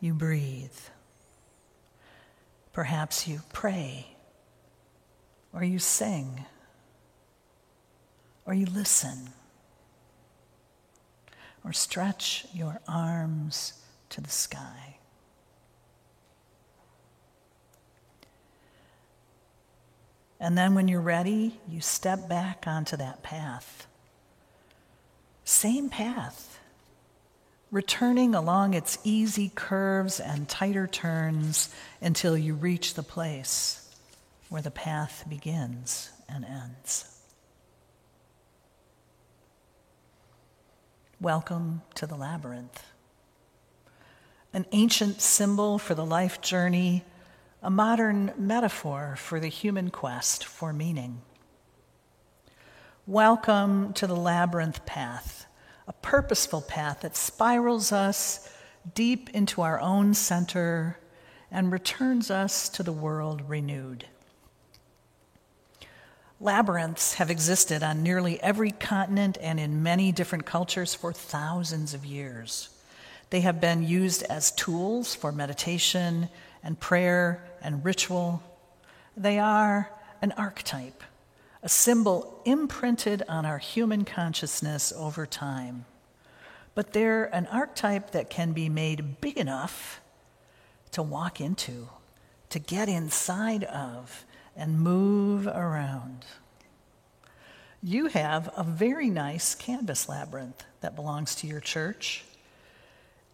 you 0.00 0.14
breathe. 0.14 0.70
Perhaps 2.72 3.28
you 3.28 3.42
pray, 3.52 4.16
or 5.52 5.62
you 5.62 5.78
sing, 5.78 6.44
or 8.44 8.54
you 8.54 8.66
listen, 8.66 9.30
or 11.64 11.72
stretch 11.72 12.46
your 12.52 12.80
arms 12.88 13.74
to 14.08 14.20
the 14.20 14.30
sky. 14.30 14.96
And 20.40 20.58
then 20.58 20.74
when 20.74 20.88
you're 20.88 21.00
ready, 21.00 21.60
you 21.68 21.80
step 21.80 22.28
back 22.28 22.64
onto 22.66 22.96
that 22.96 23.22
path. 23.22 23.86
Same 25.44 25.88
path, 25.88 26.58
returning 27.70 28.34
along 28.34 28.74
its 28.74 28.98
easy 29.04 29.52
curves 29.54 30.18
and 30.18 30.48
tighter 30.48 30.88
turns 30.88 31.72
until 32.00 32.36
you 32.36 32.54
reach 32.54 32.94
the 32.94 33.04
place 33.04 33.88
where 34.48 34.62
the 34.62 34.70
path 34.72 35.24
begins 35.28 36.10
and 36.28 36.44
ends. 36.44 37.11
Welcome 41.22 41.82
to 41.94 42.04
the 42.04 42.16
labyrinth, 42.16 42.82
an 44.52 44.66
ancient 44.72 45.20
symbol 45.22 45.78
for 45.78 45.94
the 45.94 46.04
life 46.04 46.40
journey 46.40 47.04
a 47.62 47.70
modern 47.70 48.32
metaphor 48.36 49.14
for 49.16 49.38
the 49.38 49.46
human 49.46 49.90
quest 49.90 50.44
for 50.44 50.72
meaning. 50.72 51.22
Welcome 53.06 53.92
to 53.92 54.08
the 54.08 54.16
labyrinth 54.16 54.84
path, 54.84 55.46
a 55.86 55.92
purposeful 55.92 56.60
path 56.60 57.02
that 57.02 57.14
spirals 57.14 57.92
us 57.92 58.52
deep 58.92 59.30
into 59.30 59.62
our 59.62 59.80
own 59.80 60.14
center 60.14 60.98
and 61.52 61.70
returns 61.70 62.32
us 62.32 62.68
to 62.70 62.82
the 62.82 62.90
world 62.90 63.48
renewed. 63.48 64.06
Labyrinths 66.42 67.14
have 67.14 67.30
existed 67.30 67.84
on 67.84 68.02
nearly 68.02 68.42
every 68.42 68.72
continent 68.72 69.38
and 69.40 69.60
in 69.60 69.84
many 69.84 70.10
different 70.10 70.44
cultures 70.44 70.92
for 70.92 71.12
thousands 71.12 71.94
of 71.94 72.04
years. 72.04 72.68
They 73.30 73.42
have 73.42 73.60
been 73.60 73.84
used 73.84 74.24
as 74.24 74.50
tools 74.50 75.14
for 75.14 75.30
meditation 75.30 76.28
and 76.64 76.80
prayer 76.80 77.44
and 77.62 77.84
ritual. 77.84 78.42
They 79.16 79.38
are 79.38 79.88
an 80.20 80.32
archetype, 80.32 81.04
a 81.62 81.68
symbol 81.68 82.42
imprinted 82.44 83.22
on 83.28 83.46
our 83.46 83.58
human 83.58 84.04
consciousness 84.04 84.92
over 84.96 85.26
time. 85.26 85.84
But 86.74 86.92
they're 86.92 87.26
an 87.26 87.46
archetype 87.46 88.10
that 88.10 88.30
can 88.30 88.52
be 88.52 88.68
made 88.68 89.20
big 89.20 89.38
enough 89.38 90.00
to 90.90 91.04
walk 91.04 91.40
into, 91.40 91.88
to 92.50 92.58
get 92.58 92.88
inside 92.88 93.62
of, 93.62 94.24
and 94.56 94.80
move 94.80 95.46
around. 95.46 96.24
You 97.82 98.06
have 98.06 98.52
a 98.56 98.62
very 98.62 99.10
nice 99.10 99.54
canvas 99.54 100.08
labyrinth 100.08 100.62
that 100.82 100.94
belongs 100.94 101.34
to 101.36 101.46
your 101.46 101.60
church. 101.60 102.24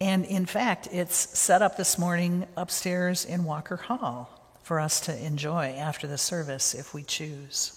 And 0.01 0.25
in 0.25 0.45
fact, 0.45 0.87
it's 0.91 1.15
set 1.37 1.61
up 1.61 1.77
this 1.77 1.97
morning 1.97 2.47
upstairs 2.57 3.25
in 3.25 3.43
Walker 3.43 3.75
Hall 3.75 4.29
for 4.63 4.79
us 4.79 5.01
to 5.01 5.25
enjoy 5.25 5.75
after 5.77 6.07
the 6.07 6.17
service 6.17 6.73
if 6.73 6.93
we 6.93 7.03
choose. 7.03 7.75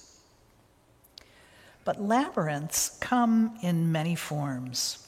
But 1.84 2.00
labyrinths 2.00 2.96
come 3.00 3.58
in 3.62 3.90
many 3.90 4.14
forms. 4.14 5.06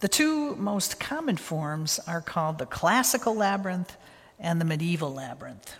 The 0.00 0.08
two 0.08 0.54
most 0.56 1.00
common 1.00 1.36
forms 1.36 1.98
are 2.06 2.20
called 2.20 2.58
the 2.58 2.66
classical 2.66 3.34
labyrinth 3.34 3.96
and 4.38 4.60
the 4.60 4.64
medieval 4.64 5.12
labyrinth. 5.12 5.74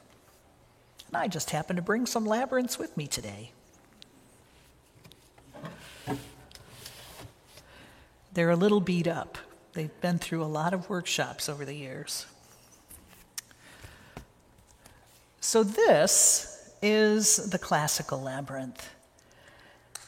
And 1.08 1.16
I 1.16 1.26
just 1.26 1.50
happen 1.50 1.76
to 1.76 1.82
bring 1.82 2.06
some 2.06 2.24
labyrinths 2.24 2.78
with 2.78 2.96
me 2.96 3.06
today. 3.06 3.52
They're 8.32 8.50
a 8.50 8.56
little 8.56 8.80
beat 8.80 9.08
up. 9.08 9.38
They've 9.72 10.00
been 10.00 10.18
through 10.18 10.44
a 10.44 10.46
lot 10.46 10.72
of 10.72 10.88
workshops 10.88 11.48
over 11.48 11.64
the 11.64 11.74
years. 11.74 12.26
So, 15.40 15.62
this 15.62 16.72
is 16.82 17.36
the 17.50 17.58
classical 17.58 18.20
labyrinth. 18.20 18.90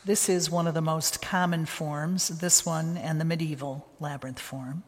This 0.05 0.29
is 0.29 0.51
one 0.51 0.67
of 0.67 0.75
the 0.75 0.81
most 0.81 1.21
common 1.21 1.67
forms, 1.67 2.29
this 2.29 2.65
one 2.65 2.97
and 2.97 3.21
the 3.21 3.25
medieval 3.25 3.87
labyrinth 4.01 4.39
form. 4.39 4.83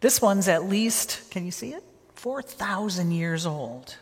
This 0.00 0.20
one's 0.22 0.48
at 0.48 0.64
least, 0.64 1.30
can 1.30 1.44
you 1.44 1.50
see 1.50 1.72
it? 1.72 1.84
4,000 2.14 3.12
years 3.12 3.44
old. 3.46 3.96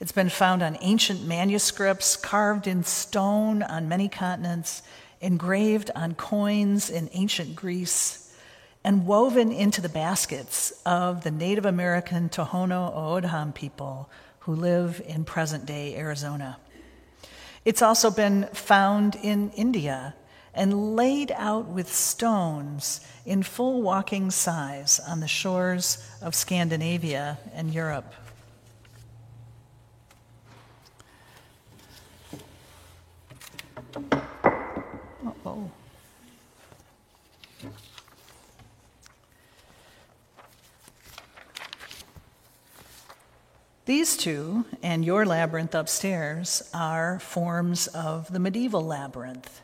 It's 0.00 0.12
been 0.12 0.28
found 0.28 0.62
on 0.62 0.76
ancient 0.80 1.24
manuscripts, 1.24 2.16
carved 2.16 2.66
in 2.66 2.82
stone 2.82 3.62
on 3.62 3.88
many 3.88 4.08
continents, 4.08 4.82
engraved 5.20 5.90
on 5.94 6.14
coins 6.14 6.90
in 6.90 7.08
ancient 7.12 7.54
Greece 7.54 8.34
and 8.82 9.06
woven 9.06 9.50
into 9.50 9.80
the 9.80 9.88
baskets 9.88 10.72
of 10.84 11.24
the 11.24 11.30
Native 11.30 11.64
American 11.64 12.28
Tohono 12.28 12.94
O'odham 12.94 13.52
people 13.52 14.10
who 14.40 14.54
live 14.54 15.00
in 15.06 15.24
present 15.24 15.64
day 15.64 15.96
Arizona. 15.96 16.58
It's 17.64 17.80
also 17.80 18.10
been 18.10 18.44
found 18.52 19.16
in 19.16 19.50
India 19.52 20.14
and 20.52 20.94
laid 20.94 21.32
out 21.32 21.66
with 21.66 21.92
stones 21.92 23.00
in 23.24 23.42
full 23.42 23.80
walking 23.80 24.30
size 24.30 25.00
on 25.08 25.20
the 25.20 25.28
shores 25.28 26.06
of 26.20 26.34
Scandinavia 26.34 27.38
and 27.54 27.72
Europe. 27.72 28.12
Oh 33.96 35.70
These 43.86 44.16
two, 44.16 44.64
and 44.82 45.04
your 45.04 45.26
labyrinth 45.26 45.74
upstairs, 45.74 46.62
are 46.72 47.18
forms 47.18 47.86
of 47.88 48.32
the 48.32 48.38
medieval 48.38 48.82
labyrinth. 48.82 49.60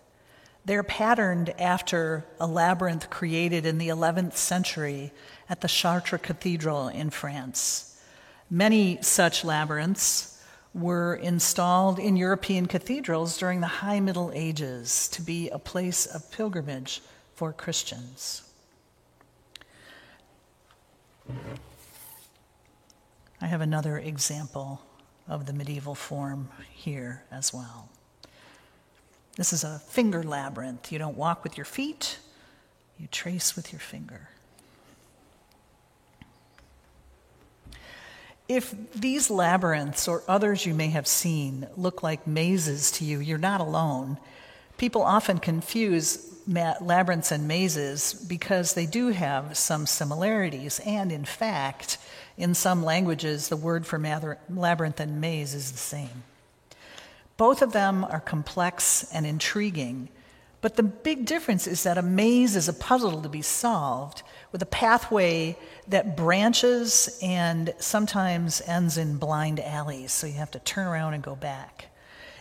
They're 0.66 0.82
patterned 0.82 1.50
after 1.58 2.26
a 2.38 2.46
labyrinth 2.46 3.08
created 3.08 3.64
in 3.64 3.78
the 3.78 3.88
11th 3.88 4.34
century 4.34 5.12
at 5.48 5.62
the 5.62 5.68
Chartres 5.68 6.20
Cathedral 6.22 6.88
in 6.88 7.08
France. 7.08 7.98
Many 8.50 8.98
such 9.00 9.42
labyrinths 9.42 10.29
were 10.72 11.14
installed 11.14 11.98
in 11.98 12.16
European 12.16 12.66
cathedrals 12.66 13.36
during 13.38 13.60
the 13.60 13.66
High 13.66 14.00
Middle 14.00 14.30
Ages 14.34 15.08
to 15.08 15.22
be 15.22 15.48
a 15.48 15.58
place 15.58 16.06
of 16.06 16.30
pilgrimage 16.30 17.02
for 17.34 17.52
Christians. 17.52 18.42
I 23.40 23.46
have 23.46 23.60
another 23.60 23.98
example 23.98 24.82
of 25.26 25.46
the 25.46 25.52
medieval 25.52 25.94
form 25.94 26.50
here 26.72 27.22
as 27.32 27.52
well. 27.54 27.88
This 29.36 29.52
is 29.52 29.64
a 29.64 29.78
finger 29.78 30.22
labyrinth. 30.22 30.92
You 30.92 30.98
don't 30.98 31.16
walk 31.16 31.42
with 31.42 31.56
your 31.56 31.64
feet, 31.64 32.18
you 32.98 33.08
trace 33.10 33.56
with 33.56 33.72
your 33.72 33.80
finger. 33.80 34.28
If 38.50 38.74
these 38.96 39.30
labyrinths 39.30 40.08
or 40.08 40.24
others 40.26 40.66
you 40.66 40.74
may 40.74 40.88
have 40.88 41.06
seen 41.06 41.68
look 41.76 42.02
like 42.02 42.26
mazes 42.26 42.90
to 42.92 43.04
you, 43.04 43.20
you're 43.20 43.38
not 43.38 43.60
alone. 43.60 44.18
People 44.76 45.02
often 45.02 45.38
confuse 45.38 46.26
labyrinths 46.48 47.30
and 47.30 47.46
mazes 47.46 48.12
because 48.12 48.74
they 48.74 48.86
do 48.86 49.10
have 49.10 49.56
some 49.56 49.86
similarities, 49.86 50.80
and 50.84 51.12
in 51.12 51.24
fact, 51.24 51.96
in 52.36 52.54
some 52.54 52.82
languages, 52.82 53.50
the 53.50 53.56
word 53.56 53.86
for 53.86 54.00
labyrinth 54.00 54.98
and 54.98 55.20
maze 55.20 55.54
is 55.54 55.70
the 55.70 55.78
same. 55.78 56.24
Both 57.36 57.62
of 57.62 57.70
them 57.70 58.02
are 58.02 58.18
complex 58.18 59.08
and 59.12 59.26
intriguing, 59.26 60.08
but 60.60 60.74
the 60.74 60.82
big 60.82 61.24
difference 61.24 61.68
is 61.68 61.84
that 61.84 61.98
a 61.98 62.02
maze 62.02 62.56
is 62.56 62.68
a 62.68 62.72
puzzle 62.72 63.22
to 63.22 63.28
be 63.28 63.42
solved 63.42 64.24
with 64.52 64.62
a 64.62 64.66
pathway 64.66 65.56
that 65.88 66.16
branches 66.16 67.18
and 67.22 67.72
sometimes 67.78 68.60
ends 68.66 68.96
in 68.96 69.16
blind 69.16 69.60
alleys, 69.60 70.12
so 70.12 70.26
you 70.26 70.34
have 70.34 70.50
to 70.50 70.58
turn 70.60 70.86
around 70.86 71.14
and 71.14 71.22
go 71.22 71.36
back. 71.36 71.86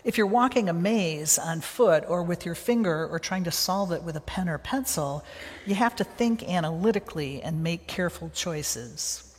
If 0.03 0.17
you're 0.17 0.27
walking 0.27 0.69
a 0.69 0.73
maze 0.73 1.37
on 1.37 1.61
foot 1.61 2.05
or 2.07 2.23
with 2.23 2.45
your 2.45 2.55
finger 2.55 3.05
or 3.07 3.19
trying 3.19 3.43
to 3.43 3.51
solve 3.51 3.91
it 3.91 4.01
with 4.01 4.15
a 4.15 4.21
pen 4.21 4.47
or 4.47 4.57
pencil, 4.57 5.23
you 5.65 5.75
have 5.75 5.95
to 5.97 6.03
think 6.03 6.41
analytically 6.43 7.41
and 7.41 7.61
make 7.63 7.85
careful 7.85 8.31
choices. 8.33 9.35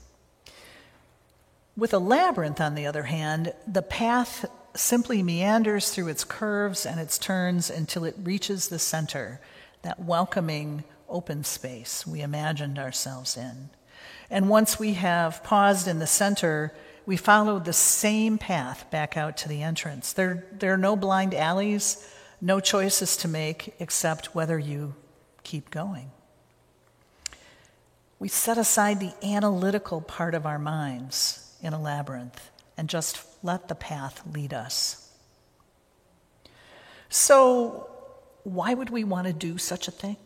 With 1.77 1.95
a 1.95 1.99
labyrinth, 1.99 2.61
on 2.61 2.75
the 2.75 2.87
other 2.87 3.05
hand, 3.05 3.55
the 3.67 3.83
path 3.83 4.45
simply 4.75 5.23
meanders 5.23 5.91
through 5.91 6.09
its 6.09 6.25
curves 6.25 6.85
and 6.85 7.01
its 7.01 7.19
turns 7.19 7.71
until 7.71 8.05
it 8.05 8.15
reaches 8.23 8.69
the 8.69 8.79
center, 8.79 9.41
that 9.83 10.05
welcoming 10.05 10.85
open 11.11 11.45
space 11.45 12.07
we 12.07 12.21
imagined 12.21 12.79
ourselves 12.79 13.37
in. 13.37 13.71
And 14.31 14.49
once 14.49 14.79
we 14.79 14.95
have 14.95 15.43
paused 15.43 15.89
in 15.89 15.99
the 15.99 16.07
center, 16.07 16.73
we 17.05 17.17
follow 17.17 17.59
the 17.59 17.73
same 17.73 18.39
path 18.39 18.91
back 18.91 19.17
out 19.17 19.37
to 19.39 19.49
the 19.49 19.63
entrance. 19.63 20.13
There, 20.13 20.47
there 20.53 20.73
are 20.73 20.79
no 20.79 20.97
blind 20.97 21.35
alleys, 21.35 22.09
no 22.41 22.61
choices 22.61 23.17
to 23.19 23.29
make 23.29 23.75
except 23.81 24.35
whether 24.35 24.59
you 24.59 24.95
keep 25.43 25.71
going. 25.71 26.11
We 28.19 28.29
set 28.29 28.59
aside 28.59 29.01
the 29.01 29.15
analytical 29.27 30.01
part 30.01 30.35
of 30.35 30.47
our 30.47 30.59
minds 30.59 31.57
in 31.63 31.73
a 31.73 31.81
labyrinth 31.81 32.51
and 32.77 32.89
just 32.89 33.21
let 33.43 33.69
the 33.69 33.75
path 33.75 34.23
lead 34.33 34.55
us. 34.55 35.11
So, 37.09 37.91
why 38.45 38.73
would 38.75 38.91
we 38.91 39.05
want 39.05 39.27
to 39.27 39.33
do 39.33 39.59
such 39.59 39.89
a 39.89 39.91
thing? 39.91 40.17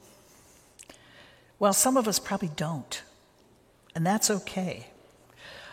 Well, 1.64 1.72
some 1.72 1.96
of 1.96 2.07
us 2.07 2.18
probably 2.18 2.50
don't, 2.55 3.03
and 3.94 4.07
that's 4.07 4.31
okay. 4.31 4.88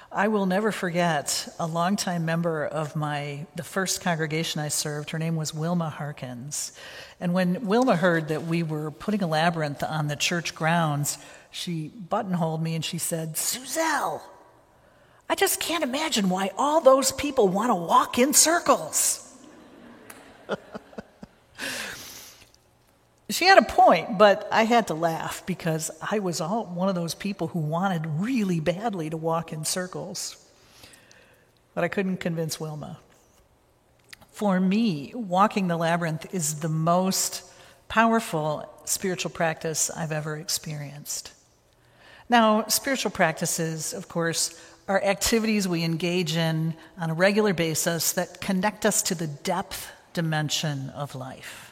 I 0.10 0.30
will 0.30 0.46
never 0.46 0.72
forget 0.72 1.54
a 1.60 1.68
longtime 1.68 2.24
member 2.24 2.66
of 2.66 2.96
my 2.96 3.46
the 3.58 3.64
first 3.64 4.00
congregation 4.00 4.62
I 4.62 4.70
served. 4.70 5.10
Her 5.10 5.20
name 5.20 5.36
was 5.36 5.54
Wilma 5.54 5.90
Harkins. 5.90 6.72
And 7.20 7.34
when 7.34 7.68
Wilma 7.68 7.98
heard 7.98 8.30
that 8.30 8.44
we 8.44 8.64
were 8.64 8.90
putting 8.90 9.22
a 9.22 9.28
labyrinth 9.28 9.84
on 9.84 10.08
the 10.08 10.16
church 10.16 10.56
grounds, 10.56 11.18
she 11.50 11.90
buttonholed 11.90 12.64
me 12.64 12.76
and 12.76 12.86
she 12.86 12.98
said, 12.98 13.34
Suzelle, 13.34 14.22
I 15.30 15.36
just 15.36 15.60
can't 15.60 15.84
imagine 15.84 16.30
why 16.30 16.52
all 16.58 16.80
those 16.80 17.12
people 17.12 17.50
want 17.50 17.70
to 17.70 17.76
walk 17.76 18.18
in 18.18 18.34
circles. 18.34 19.30
She 23.32 23.46
had 23.46 23.58
a 23.58 23.64
point, 23.64 24.18
but 24.18 24.48
I 24.52 24.64
had 24.64 24.88
to 24.88 24.94
laugh 24.94 25.46
because 25.46 25.90
I 26.02 26.20
was 26.20 26.42
all, 26.42 26.66
one 26.66 26.90
of 26.90 26.96
those 26.96 27.16
people 27.16 27.48
who 27.48 27.60
wanted 27.60 28.06
really 28.06 28.60
badly 28.60 29.10
to 29.10 29.16
walk 29.16 29.54
in 29.54 29.64
circles. 29.64 30.36
But 31.74 31.86
I 31.86 31.88
couldn't 31.88 32.18
convince 32.18 32.60
Wilma. 32.60 33.00
For 34.32 34.60
me, 34.60 35.14
walking 35.16 35.70
the 35.70 35.78
labyrinth 35.78 36.34
is 36.34 36.60
the 36.60 36.70
most 36.70 37.44
powerful 37.88 38.70
spiritual 38.84 39.32
practice 39.32 39.90
I've 39.90 40.12
ever 40.12 40.36
experienced. 40.36 41.32
Now, 42.28 42.66
spiritual 42.68 43.12
practices, 43.12 43.94
of 43.94 44.10
course, 44.10 44.60
are 44.90 45.02
activities 45.02 45.68
we 45.68 45.84
engage 45.84 46.36
in 46.36 46.74
on 46.98 47.10
a 47.10 47.14
regular 47.14 47.54
basis 47.54 48.12
that 48.14 48.42
connect 48.42 48.86
us 48.86 49.02
to 49.04 49.16
the 49.16 49.28
depth 49.28 49.90
dimension 50.14 50.90
of 50.90 51.16
life. 51.16 51.71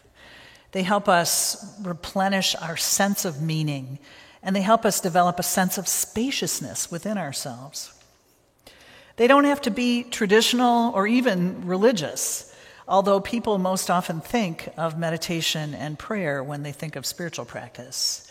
They 0.71 0.83
help 0.83 1.09
us 1.09 1.79
replenish 1.81 2.55
our 2.55 2.77
sense 2.77 3.25
of 3.25 3.41
meaning, 3.41 3.99
and 4.43 4.55
they 4.55 4.61
help 4.61 4.85
us 4.85 5.01
develop 5.01 5.39
a 5.39 5.43
sense 5.43 5.77
of 5.77 5.87
spaciousness 5.87 6.91
within 6.91 7.17
ourselves. 7.17 7.93
They 9.17 9.27
don't 9.27 9.43
have 9.43 9.61
to 9.63 9.71
be 9.71 10.03
traditional 10.03 10.93
or 10.93 11.05
even 11.05 11.65
religious, 11.67 12.55
although 12.87 13.19
people 13.19 13.57
most 13.57 13.89
often 13.89 14.21
think 14.21 14.69
of 14.77 14.97
meditation 14.97 15.73
and 15.73 15.99
prayer 15.99 16.43
when 16.43 16.63
they 16.63 16.71
think 16.71 16.95
of 16.95 17.05
spiritual 17.05 17.45
practice. 17.45 18.25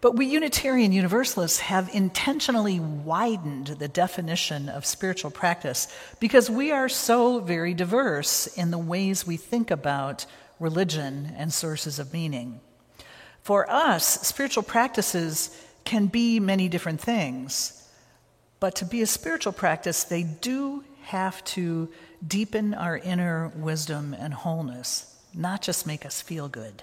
But 0.00 0.16
we 0.16 0.24
Unitarian 0.26 0.92
Universalists 0.92 1.58
have 1.58 1.94
intentionally 1.94 2.80
widened 2.80 3.66
the 3.66 3.88
definition 3.88 4.70
of 4.70 4.86
spiritual 4.86 5.30
practice 5.30 5.88
because 6.20 6.48
we 6.48 6.72
are 6.72 6.88
so 6.88 7.40
very 7.40 7.74
diverse 7.74 8.46
in 8.46 8.70
the 8.70 8.78
ways 8.78 9.26
we 9.26 9.36
think 9.36 9.70
about 9.70 10.24
religion, 10.60 11.32
and 11.36 11.52
sources 11.52 11.98
of 11.98 12.12
meaning. 12.12 12.60
For 13.42 13.68
us, 13.68 14.06
spiritual 14.28 14.62
practices 14.62 15.50
can 15.84 16.06
be 16.06 16.38
many 16.38 16.68
different 16.68 17.00
things, 17.00 17.88
but 18.60 18.76
to 18.76 18.84
be 18.84 19.00
a 19.00 19.06
spiritual 19.06 19.54
practice, 19.54 20.04
they 20.04 20.22
do 20.22 20.84
have 21.04 21.42
to 21.44 21.88
deepen 22.24 22.74
our 22.74 22.98
inner 22.98 23.48
wisdom 23.56 24.14
and 24.14 24.34
wholeness, 24.34 25.16
not 25.34 25.62
just 25.62 25.86
make 25.86 26.04
us 26.04 26.20
feel 26.20 26.48
good. 26.48 26.82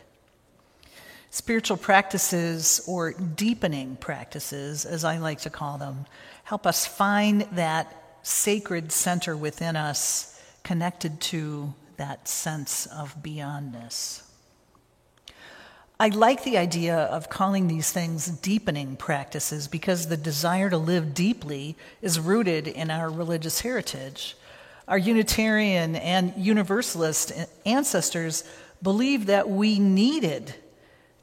Spiritual 1.30 1.78
practices, 1.78 2.82
or 2.88 3.14
deepening 3.14 3.96
practices, 3.98 4.86
as 4.86 5.04
I 5.04 5.20
like 5.20 5.42
to 5.42 5.52
call 5.52 5.78
them, 5.78 6.06
help 6.44 6.66
us 6.66 6.88
find 6.88 7.42
that 7.52 8.20
sacred 8.24 8.92
center 8.92 9.38
within 9.38 9.76
us 9.76 10.42
connected 10.64 11.22
to 11.22 11.74
that 11.98 12.28
sense 12.28 12.86
of 12.88 13.22
beyondness. 13.22 14.24
I 16.00 16.10
like 16.10 16.44
the 16.44 16.60
idea 16.60 16.96
of 16.96 17.28
calling 17.28 17.68
these 17.68 17.92
things 17.92 18.28
deepening 18.28 18.98
practices 18.98 19.68
because 19.68 20.08
the 20.08 20.18
desire 20.18 20.70
to 20.70 20.78
live 20.78 21.16
deeply 21.16 21.76
is 22.04 22.20
rooted 22.20 22.68
in 22.68 22.92
our 22.92 23.10
religious 23.10 23.62
heritage. 23.62 24.38
Our 24.88 25.00
Unitarian 25.00 25.96
and 25.96 26.34
Universalist 26.38 27.34
ancestors 27.66 28.44
believed 28.84 29.28
that 29.28 29.50
we 29.50 29.80
needed 29.80 30.54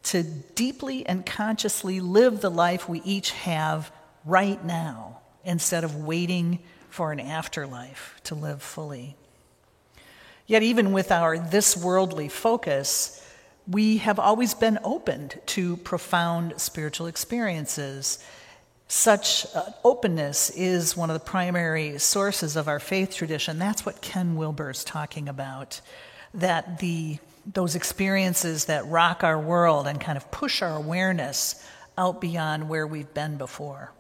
to 0.04 0.24
deeply 0.24 1.06
and 1.06 1.24
consciously 1.24 2.00
live 2.00 2.40
the 2.40 2.50
life 2.50 2.88
we 2.88 3.00
each 3.02 3.30
have 3.30 3.92
right 4.24 4.62
now 4.64 5.20
instead 5.44 5.84
of 5.84 6.04
waiting 6.04 6.58
for 6.90 7.12
an 7.12 7.20
afterlife 7.20 8.20
to 8.24 8.34
live 8.34 8.60
fully. 8.60 9.16
Yet, 10.46 10.62
even 10.62 10.92
with 10.92 11.10
our 11.10 11.38
this 11.38 11.76
worldly 11.76 12.28
focus, 12.28 13.20
we 13.66 13.98
have 13.98 14.18
always 14.18 14.52
been 14.54 14.78
opened 14.84 15.40
to 15.46 15.78
profound 15.78 16.60
spiritual 16.60 17.06
experiences. 17.06 18.18
Such 18.88 19.46
uh, 19.54 19.70
openness 19.82 20.50
is 20.50 20.96
one 20.96 21.08
of 21.08 21.14
the 21.14 21.24
primary 21.24 21.98
sources 21.98 22.56
of 22.56 22.68
our 22.68 22.78
faith 22.78 23.14
tradition. 23.14 23.58
That's 23.58 23.86
what 23.86 24.02
Ken 24.02 24.36
Wilber 24.36 24.70
is 24.70 24.84
talking 24.84 25.28
about. 25.28 25.80
That 26.34 26.78
the, 26.78 27.18
those 27.50 27.74
experiences 27.74 28.66
that 28.66 28.86
rock 28.86 29.24
our 29.24 29.40
world 29.40 29.86
and 29.86 29.98
kind 29.98 30.18
of 30.18 30.30
push 30.30 30.60
our 30.60 30.76
awareness 30.76 31.66
out 31.96 32.20
beyond 32.20 32.68
where 32.68 32.86
we've 32.86 33.14
been 33.14 33.38
before. 33.38 33.92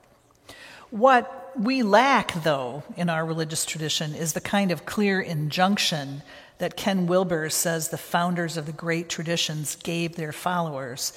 What 0.94 1.50
we 1.58 1.82
lack, 1.82 2.44
though, 2.44 2.84
in 2.96 3.10
our 3.10 3.26
religious 3.26 3.64
tradition 3.64 4.14
is 4.14 4.32
the 4.32 4.40
kind 4.40 4.70
of 4.70 4.86
clear 4.86 5.20
injunction 5.20 6.22
that 6.58 6.76
Ken 6.76 7.08
Wilber 7.08 7.50
says 7.50 7.88
the 7.88 7.98
founders 7.98 8.56
of 8.56 8.66
the 8.66 8.72
great 8.72 9.08
traditions 9.08 9.74
gave 9.74 10.14
their 10.14 10.30
followers 10.30 11.12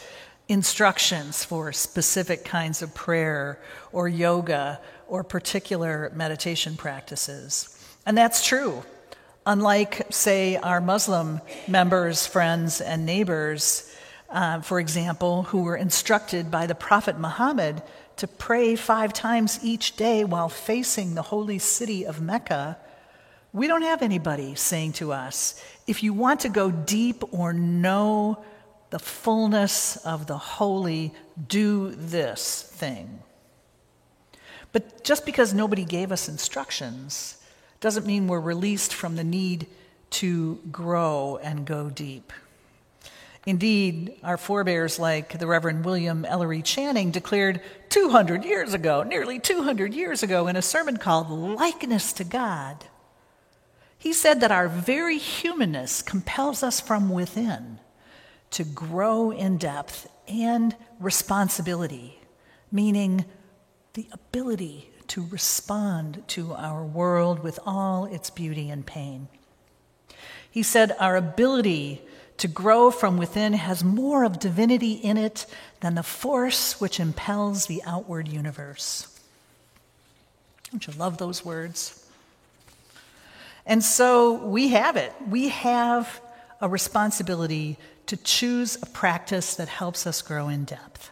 instructions 0.49 1.43
for 1.43 1.71
specific 1.71 2.43
kinds 2.43 2.81
of 2.81 2.95
prayer 2.95 3.59
or 3.91 4.07
yoga 4.07 4.81
or 5.07 5.23
particular 5.23 6.11
meditation 6.15 6.75
practices. 6.75 7.69
And 8.03 8.17
that's 8.17 8.43
true. 8.43 8.81
Unlike, 9.45 10.07
say, 10.09 10.55
our 10.55 10.81
Muslim 10.81 11.39
members, 11.67 12.25
friends, 12.25 12.81
and 12.81 13.05
neighbors, 13.05 13.95
uh, 14.31 14.59
for 14.61 14.79
example, 14.79 15.43
who 15.43 15.61
were 15.61 15.77
instructed 15.77 16.49
by 16.49 16.65
the 16.65 16.73
Prophet 16.73 17.19
Muhammad 17.19 17.83
to 18.17 18.27
pray 18.27 18.75
five 18.75 19.13
times 19.13 19.59
each 19.63 19.95
day 19.95 20.23
while 20.23 20.49
facing 20.49 21.15
the 21.15 21.21
holy 21.21 21.59
city 21.59 22.05
of 22.05 22.21
Mecca, 22.21 22.77
We 23.53 23.67
don't 23.67 23.81
have 23.81 24.01
anybody 24.01 24.55
saying 24.55 24.93
to 24.93 25.11
us, 25.11 25.59
if 25.87 26.03
you 26.03 26.13
want 26.13 26.41
to 26.41 26.49
go 26.49 26.69
deep 26.69 27.23
or 27.31 27.53
know 27.53 28.43
the 28.89 28.99
fullness 28.99 29.97
of 29.97 30.27
the 30.27 30.37
holy, 30.37 31.13
do 31.47 31.91
this 31.91 32.61
thing. 32.61 33.19
But 34.71 35.03
just 35.03 35.25
because 35.25 35.53
nobody 35.53 35.85
gave 35.85 36.11
us 36.11 36.29
instructions 36.29 37.41
doesn't 37.79 38.05
mean 38.05 38.27
we're 38.27 38.39
released 38.39 38.93
from 38.93 39.15
the 39.15 39.23
need 39.23 39.65
to 40.09 40.59
grow 40.71 41.39
and 41.41 41.65
go 41.65 41.89
deep. 41.89 42.31
Indeed, 43.47 44.19
our 44.23 44.35
forebears, 44.35 44.99
like 44.99 45.39
the 45.39 45.47
Reverend 45.47 45.85
William 45.85 46.25
Ellery 46.25 46.61
Channing, 46.61 47.11
declared 47.11 47.61
200 47.87 48.43
years 48.43 48.73
ago, 48.73 49.03
nearly 49.03 49.39
200 49.39 49.93
years 49.93 50.21
ago, 50.21 50.47
in 50.47 50.57
a 50.57 50.61
sermon 50.61 50.97
called 50.97 51.29
Likeness 51.29 52.11
to 52.11 52.25
God. 52.25 52.83
He 53.97 54.11
said 54.11 54.41
that 54.41 54.51
our 54.51 54.67
very 54.67 55.17
humanness 55.17 56.01
compels 56.01 56.61
us 56.61 56.81
from 56.81 57.07
within 57.07 57.79
to 58.51 58.65
grow 58.65 59.31
in 59.31 59.57
depth 59.57 60.09
and 60.27 60.75
responsibility, 60.99 62.19
meaning 62.69 63.23
the 63.93 64.09
ability 64.11 64.91
to 65.07 65.25
respond 65.25 66.21
to 66.27 66.51
our 66.51 66.83
world 66.83 67.39
with 67.39 67.61
all 67.65 68.03
its 68.07 68.29
beauty 68.29 68.69
and 68.69 68.85
pain. 68.85 69.29
He 70.51 70.63
said, 70.63 70.97
Our 70.99 71.15
ability 71.15 72.01
to 72.37 72.47
grow 72.47 72.91
from 72.91 73.17
within 73.17 73.53
has 73.53 73.83
more 73.83 74.23
of 74.23 74.39
divinity 74.39 74.93
in 74.93 75.17
it 75.17 75.45
than 75.79 75.95
the 75.95 76.03
force 76.03 76.79
which 76.79 76.99
impels 76.99 77.65
the 77.65 77.81
outward 77.85 78.27
universe. 78.27 79.07
Don't 80.71 80.85
you 80.85 80.93
love 80.93 81.17
those 81.17 81.43
words? 81.43 82.05
And 83.65 83.83
so 83.83 84.33
we 84.33 84.69
have 84.69 84.95
it. 84.95 85.13
We 85.27 85.49
have 85.49 86.21
a 86.61 86.69
responsibility 86.69 87.77
to 88.05 88.17
choose 88.17 88.77
a 88.81 88.85
practice 88.85 89.55
that 89.55 89.67
helps 89.67 90.07
us 90.07 90.21
grow 90.21 90.47
in 90.47 90.63
depth. 90.63 91.11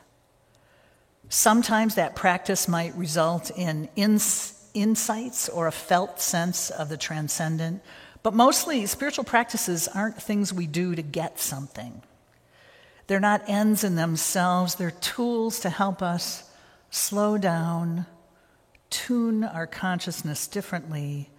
Sometimes 1.30 1.96
that 1.96 2.16
practice 2.16 2.68
might 2.68 2.96
result 2.96 3.52
in 3.58 3.90
ins- 3.96 4.70
insights 4.74 5.50
or 5.50 5.68
a 5.68 5.72
felt 5.72 6.22
sense 6.22 6.70
of 6.70 6.88
the 6.90 6.98
transcendent 6.98 7.82
but 8.26 8.34
mostly, 8.34 8.88
spiritual 8.88 9.24
practices 9.24 9.88
aren't 9.88 10.20
things 10.20 10.52
we 10.52 10.66
do 10.66 10.96
to 10.96 11.04
get 11.04 11.38
something. 11.38 12.02
They're 13.06 13.20
not 13.20 13.48
ends 13.48 13.84
in 13.84 13.94
themselves, 13.94 14.74
they're 14.74 14.90
tools 14.90 15.60
to 15.60 15.70
help 15.70 16.02
us 16.02 16.50
slow 16.90 17.38
down, 17.38 18.08
tune 18.90 19.44
our 19.44 19.68
consciousness 19.68 20.48
differently, 20.48 21.30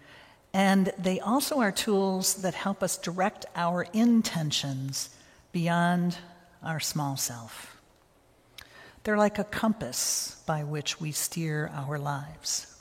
and 0.54 0.92
they 0.96 1.18
also 1.18 1.58
are 1.58 1.72
tools 1.72 2.34
that 2.42 2.54
help 2.54 2.84
us 2.84 2.98
direct 2.98 3.46
our 3.56 3.88
intentions 3.92 5.10
beyond 5.50 6.16
our 6.62 6.78
small 6.78 7.16
self. 7.16 7.78
They're 9.02 9.18
like 9.18 9.40
a 9.40 9.44
compass 9.44 10.40
by 10.46 10.62
which 10.62 11.00
we 11.00 11.10
steer 11.10 11.68
our 11.74 11.98
lives. 11.98 12.75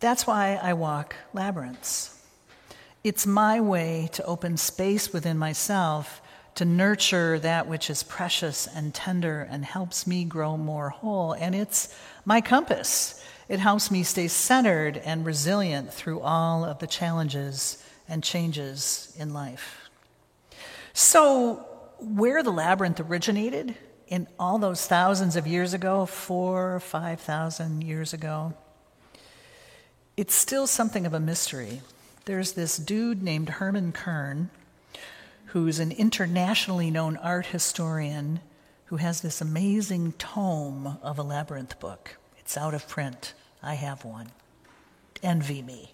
That's 0.00 0.26
why 0.26 0.58
I 0.62 0.74
walk 0.74 1.16
labyrinths. 1.32 2.12
It's 3.02 3.26
my 3.26 3.60
way 3.60 4.08
to 4.12 4.24
open 4.24 4.56
space 4.56 5.12
within 5.12 5.38
myself 5.38 6.20
to 6.56 6.64
nurture 6.64 7.38
that 7.38 7.68
which 7.68 7.88
is 7.90 8.02
precious 8.02 8.66
and 8.66 8.92
tender 8.94 9.46
and 9.48 9.64
helps 9.64 10.06
me 10.06 10.24
grow 10.24 10.56
more 10.56 10.90
whole. 10.90 11.32
And 11.34 11.54
it's 11.54 11.94
my 12.24 12.40
compass. 12.40 13.22
It 13.48 13.60
helps 13.60 13.90
me 13.90 14.02
stay 14.02 14.26
centered 14.28 14.96
and 14.98 15.24
resilient 15.24 15.92
through 15.92 16.20
all 16.20 16.64
of 16.64 16.78
the 16.78 16.86
challenges 16.86 17.82
and 18.08 18.24
changes 18.24 19.14
in 19.18 19.32
life. 19.32 19.88
So, 20.92 21.66
where 21.98 22.42
the 22.42 22.50
labyrinth 22.50 23.00
originated 23.00 23.74
in 24.08 24.26
all 24.38 24.58
those 24.58 24.86
thousands 24.86 25.36
of 25.36 25.46
years 25.46 25.74
ago, 25.74 26.06
four 26.06 26.74
or 26.74 26.80
five 26.80 27.20
thousand 27.20 27.82
years 27.82 28.12
ago, 28.12 28.54
it's 30.16 30.34
still 30.34 30.66
something 30.66 31.04
of 31.04 31.12
a 31.12 31.20
mystery. 31.20 31.82
There's 32.24 32.52
this 32.52 32.78
dude 32.78 33.22
named 33.22 33.50
Hermann 33.50 33.92
Kern, 33.92 34.50
who's 35.46 35.78
an 35.78 35.92
internationally 35.92 36.90
known 36.90 37.18
art 37.18 37.46
historian 37.46 38.40
who 38.86 38.96
has 38.96 39.20
this 39.20 39.40
amazing 39.40 40.12
tome 40.12 40.98
of 41.02 41.18
a 41.18 41.22
labyrinth 41.22 41.78
book. 41.80 42.16
It's 42.38 42.56
out 42.56 42.72
of 42.72 42.88
print. 42.88 43.34
I 43.62 43.74
have 43.74 44.04
one. 44.04 44.28
Envy 45.22 45.60
me. 45.60 45.92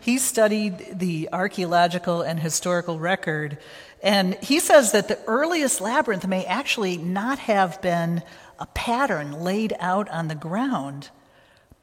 He 0.00 0.18
studied 0.18 0.98
the 0.98 1.28
archaeological 1.32 2.22
and 2.22 2.38
historical 2.38 2.98
record, 2.98 3.58
and 4.02 4.34
he 4.36 4.60
says 4.60 4.92
that 4.92 5.08
the 5.08 5.18
earliest 5.26 5.80
labyrinth 5.80 6.26
may 6.26 6.44
actually 6.44 6.96
not 6.96 7.38
have 7.40 7.80
been 7.82 8.22
a 8.58 8.66
pattern 8.66 9.32
laid 9.32 9.74
out 9.80 10.08
on 10.10 10.28
the 10.28 10.34
ground 10.34 11.10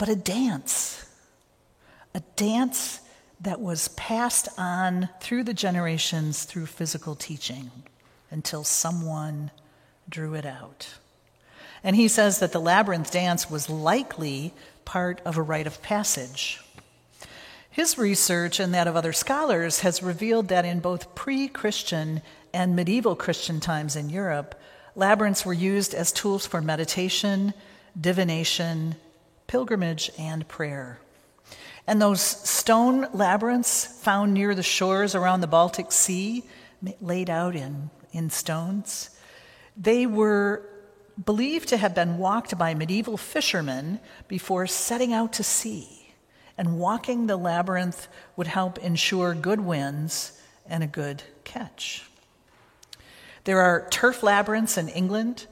but 0.02 0.10
a 0.10 0.16
dance. 0.16 1.06
A 2.16 2.22
dance 2.36 3.02
that 3.40 3.62
was 3.62 3.90
passed 3.90 4.50
on 4.58 5.10
through 5.20 5.44
the 5.44 5.54
generations 5.54 6.44
through 6.44 6.66
physical 6.66 7.14
teaching 7.14 7.70
until 8.32 8.64
someone 8.64 9.52
drew 10.10 10.34
it 10.34 10.44
out. 10.44 10.96
And 11.84 11.96
he 11.96 12.08
says 12.08 12.40
that 12.40 12.52
the 12.52 12.60
labyrinth 12.60 13.12
dance 13.12 13.48
was 13.48 13.70
likely 13.70 14.56
part 14.86 15.22
of 15.24 15.38
a 15.38 15.42
rite 15.44 15.68
of 15.68 15.84
passage. 15.84 16.60
His 17.70 17.96
research 17.96 18.60
and 18.60 18.74
that 18.74 18.88
of 18.88 18.96
other 18.96 19.14
scholars 19.14 19.82
has 19.82 20.02
revealed 20.02 20.48
that 20.48 20.66
in 20.66 20.80
both 20.80 21.14
pre 21.14 21.48
Christian 21.48 22.24
and 22.56 22.76
medieval 22.76 23.16
Christian 23.16 23.60
times 23.60 23.96
in 23.96 24.10
Europe, 24.10 24.60
labyrinths 24.96 25.46
were 25.46 25.54
used 25.54 25.94
as 25.94 26.12
tools 26.12 26.48
for 26.48 26.60
meditation, 26.60 27.54
divination, 28.00 28.96
pilgrimage 29.52 30.10
and 30.18 30.48
prayer. 30.48 30.98
And 31.86 32.02
those 32.02 32.22
stone 32.22 33.06
labyrinths 33.14 33.86
found 33.86 34.34
near 34.34 34.56
the 34.56 34.64
shores 34.64 35.14
around 35.14 35.42
the 35.42 35.48
Baltic 35.48 35.92
Sea, 35.92 36.44
laid 37.02 37.30
out 37.30 37.54
in, 37.54 37.90
in 38.14 38.30
stones, 38.30 39.10
they 39.76 40.06
were 40.06 40.64
believed 41.26 41.68
to 41.68 41.76
have 41.76 41.94
been 41.94 42.18
walked 42.18 42.58
by 42.58 42.74
medieval 42.74 43.18
fishermen 43.18 44.00
before 44.30 44.68
setting 44.68 45.12
out 45.12 45.34
to 45.34 45.44
sea. 45.44 46.14
And 46.58 46.80
walking 46.80 47.28
the 47.28 47.36
labyrinth 47.36 48.08
would 48.38 48.48
help 48.48 48.78
ensure 48.78 49.34
good 49.34 49.60
winds 49.60 50.42
and 50.66 50.82
a 50.82 50.88
good 50.88 51.24
catch. 51.44 52.06
There 53.44 53.60
are 53.60 53.86
turf 53.90 54.24
labyrinths 54.24 54.78
in 54.78 54.88
England 54.88 55.48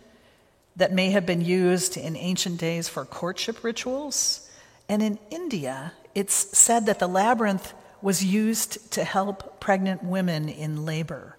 that 0.79 0.93
may 0.93 1.11
have 1.11 1.25
been 1.25 1.41
used 1.41 1.97
in 1.97 2.15
ancient 2.15 2.57
days 2.57 2.87
for 2.87 3.03
courtship 3.03 3.63
rituals. 3.63 4.49
And 4.87 5.03
in 5.03 5.19
India, 5.29 5.91
it's 6.15 6.57
said 6.57 6.85
that 6.85 6.99
the 6.99 7.07
labyrinth 7.07 7.73
was 8.01 8.23
used 8.23 8.91
to 8.93 9.03
help 9.03 9.59
pregnant 9.59 10.03
women 10.03 10.47
in 10.47 10.85
labor. 10.85 11.37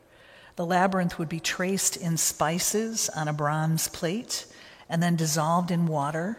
The 0.57 0.67
labyrinth 0.67 1.19
would 1.19 1.31
be 1.31 1.41
traced 1.41 1.97
in 1.97 2.19
spices 2.19 3.09
on 3.17 3.29
a 3.29 3.33
bronze 3.33 3.89
plate 3.89 4.45
and 4.91 5.03
then 5.03 5.17
dissolved 5.17 5.71
in 5.71 5.87
water 5.87 6.37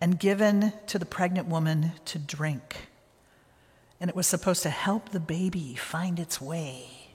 and 0.00 0.18
given 0.18 0.72
to 0.88 0.98
the 0.98 1.06
pregnant 1.06 1.46
woman 1.46 1.92
to 2.06 2.18
drink. 2.18 2.88
And 4.00 4.10
it 4.10 4.16
was 4.16 4.26
supposed 4.26 4.64
to 4.64 4.70
help 4.70 5.10
the 5.10 5.20
baby 5.20 5.76
find 5.76 6.18
its 6.18 6.40
way 6.40 7.12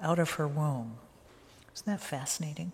out 0.00 0.18
of 0.18 0.32
her 0.32 0.48
womb. 0.48 0.96
Isn't 1.74 1.86
that 1.86 2.00
fascinating? 2.00 2.72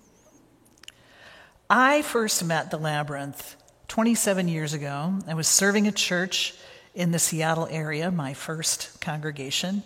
I 1.72 2.02
first 2.02 2.44
met 2.44 2.72
the 2.72 2.78
Labyrinth 2.78 3.54
27 3.86 4.48
years 4.48 4.72
ago. 4.72 5.20
I 5.28 5.34
was 5.34 5.46
serving 5.46 5.86
a 5.86 5.92
church 5.92 6.52
in 6.96 7.12
the 7.12 7.20
Seattle 7.20 7.68
area, 7.70 8.10
my 8.10 8.34
first 8.34 9.00
congregation, 9.00 9.84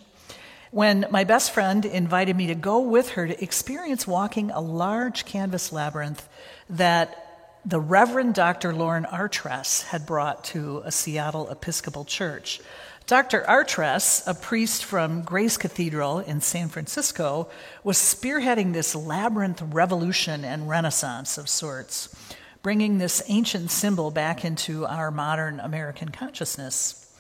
when 0.71 1.05
my 1.11 1.25
best 1.25 1.53
friend 1.53 1.85
invited 1.85 2.37
me 2.37 2.47
to 2.47 2.55
go 2.55 2.81
with 2.81 3.11
her 3.11 3.27
to 3.27 3.43
experience 3.45 4.07
walking 4.07 4.51
a 4.51 4.61
large 4.61 5.27
canvas 5.27 5.75
labyrinth 5.75 6.27
that 6.71 7.59
the 7.67 7.81
Reverend 7.81 8.33
Dr. 8.33 8.73
Lauren 8.73 9.05
Artress 9.05 9.83
had 9.83 10.07
brought 10.07 10.43
to 10.45 10.81
a 10.87 10.91
Seattle 10.91 11.51
Episcopal 11.51 12.07
church. 12.07 12.63
Dr. 13.07 13.47
Artress, 13.47 14.27
a 14.27 14.33
priest 14.33 14.83
from 14.83 15.21
Grace 15.21 15.59
Cathedral 15.59 16.21
in 16.21 16.41
San 16.41 16.71
Francisco, 16.71 17.51
was 17.83 17.99
spearheading 17.99 18.73
this 18.73 18.95
labyrinth 18.95 19.61
revolution 19.61 20.43
and 20.43 20.71
renaissance 20.71 21.37
of 21.37 21.47
sorts, 21.47 22.09
bringing 22.63 22.97
this 22.97 23.23
ancient 23.29 23.71
symbol 23.71 24.11
back 24.11 24.43
into 24.43 24.87
our 24.87 25.11
modern 25.11 25.61
American 25.61 26.09
consciousness. 26.09 27.15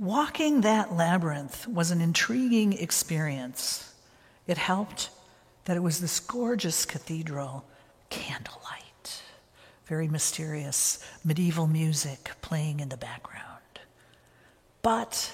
Walking 0.00 0.62
that 0.62 0.94
labyrinth 0.96 1.68
was 1.68 1.92
an 1.92 2.00
intriguing 2.00 2.72
experience. 2.72 3.94
It 4.48 4.58
helped 4.58 5.10
that 5.66 5.76
it 5.76 5.80
was 5.80 6.00
this 6.00 6.18
gorgeous 6.18 6.84
cathedral, 6.84 7.64
candlelight, 8.08 9.22
very 9.86 10.08
mysterious, 10.08 10.98
medieval 11.24 11.68
music 11.68 12.32
playing 12.42 12.80
in 12.80 12.88
the 12.88 12.96
background. 12.96 13.49
But 14.82 15.32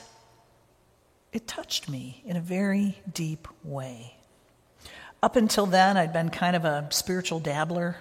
it 1.33 1.47
touched 1.47 1.89
me 1.89 2.23
in 2.25 2.37
a 2.37 2.41
very 2.41 2.99
deep 3.13 3.47
way. 3.63 4.17
Up 5.23 5.37
until 5.37 5.67
then, 5.67 5.97
I'd 5.97 6.13
been 6.13 6.31
kind 6.31 6.57
of 6.57 6.65
a 6.65 6.89
spiritual 6.91 7.41
dabbler. 7.41 7.97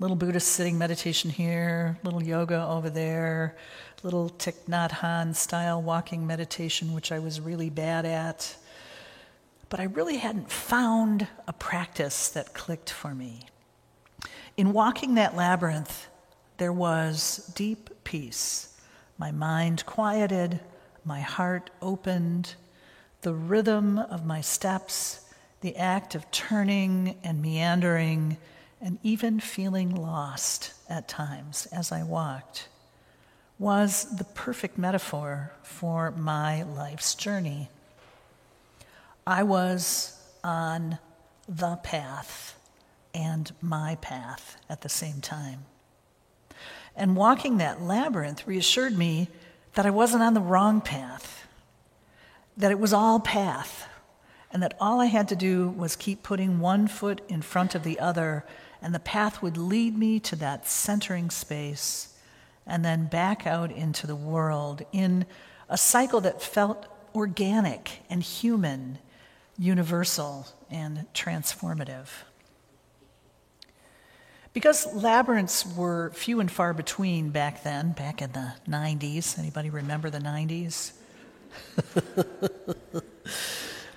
Little 0.00 0.16
Buddhist 0.16 0.48
sitting 0.48 0.76
meditation 0.76 1.30
here, 1.30 1.98
little 2.02 2.22
yoga 2.22 2.66
over 2.66 2.90
there, 2.90 3.56
little 4.02 4.28
Thich 4.30 4.56
Nhat 4.68 4.90
Hanh 4.90 5.34
style 5.36 5.80
walking 5.80 6.26
meditation, 6.26 6.92
which 6.92 7.12
I 7.12 7.20
was 7.20 7.40
really 7.40 7.70
bad 7.70 8.04
at. 8.04 8.56
But 9.68 9.80
I 9.80 9.84
really 9.84 10.16
hadn't 10.16 10.50
found 10.50 11.28
a 11.46 11.52
practice 11.52 12.28
that 12.30 12.54
clicked 12.54 12.90
for 12.90 13.14
me. 13.14 13.46
In 14.56 14.72
walking 14.72 15.14
that 15.14 15.36
labyrinth, 15.36 16.08
there 16.58 16.72
was 16.72 17.50
deep 17.54 17.90
peace. 18.04 18.76
My 19.16 19.30
mind 19.30 19.86
quieted, 19.86 20.60
my 21.04 21.20
heart 21.20 21.70
opened, 21.82 22.54
the 23.22 23.34
rhythm 23.34 23.98
of 23.98 24.24
my 24.24 24.40
steps, 24.40 25.20
the 25.60 25.76
act 25.76 26.14
of 26.14 26.30
turning 26.30 27.16
and 27.24 27.40
meandering, 27.40 28.36
and 28.80 28.98
even 29.02 29.40
feeling 29.40 29.94
lost 29.94 30.74
at 30.88 31.08
times 31.08 31.66
as 31.72 31.90
I 31.90 32.02
walked, 32.02 32.68
was 33.58 34.16
the 34.16 34.24
perfect 34.24 34.76
metaphor 34.76 35.52
for 35.62 36.10
my 36.10 36.62
life's 36.64 37.14
journey. 37.14 37.70
I 39.26 39.42
was 39.42 40.20
on 40.42 40.98
the 41.48 41.76
path 41.76 42.58
and 43.14 43.52
my 43.62 43.96
path 43.96 44.56
at 44.68 44.82
the 44.82 44.88
same 44.88 45.20
time. 45.20 45.64
And 46.96 47.16
walking 47.16 47.58
that 47.58 47.80
labyrinth 47.80 48.46
reassured 48.46 48.96
me 48.96 49.28
that 49.74 49.86
I 49.86 49.90
wasn't 49.90 50.22
on 50.22 50.34
the 50.34 50.40
wrong 50.40 50.80
path, 50.80 51.46
that 52.56 52.70
it 52.70 52.78
was 52.78 52.92
all 52.92 53.20
path, 53.20 53.88
and 54.50 54.62
that 54.62 54.76
all 54.80 55.00
I 55.00 55.06
had 55.06 55.28
to 55.28 55.36
do 55.36 55.68
was 55.70 55.96
keep 55.96 56.22
putting 56.22 56.60
one 56.60 56.86
foot 56.86 57.20
in 57.28 57.42
front 57.42 57.74
of 57.74 57.82
the 57.82 57.98
other, 57.98 58.44
and 58.80 58.94
the 58.94 59.00
path 59.00 59.42
would 59.42 59.56
lead 59.56 59.98
me 59.98 60.20
to 60.20 60.36
that 60.36 60.66
centering 60.66 61.30
space 61.30 62.14
and 62.66 62.84
then 62.84 63.06
back 63.06 63.46
out 63.46 63.70
into 63.70 64.06
the 64.06 64.16
world 64.16 64.82
in 64.92 65.26
a 65.68 65.76
cycle 65.76 66.20
that 66.20 66.42
felt 66.42 66.86
organic 67.14 68.00
and 68.08 68.22
human, 68.22 68.98
universal 69.58 70.46
and 70.70 71.06
transformative. 71.14 72.08
Because 74.54 74.86
labyrinths 74.94 75.66
were 75.66 76.10
few 76.14 76.38
and 76.38 76.48
far 76.48 76.72
between 76.72 77.30
back 77.30 77.64
then, 77.64 77.90
back 77.90 78.22
in 78.22 78.30
the 78.32 78.54
90s. 78.68 79.36
Anybody 79.36 79.68
remember 79.68 80.10
the 80.10 80.20
90s? 80.20 80.92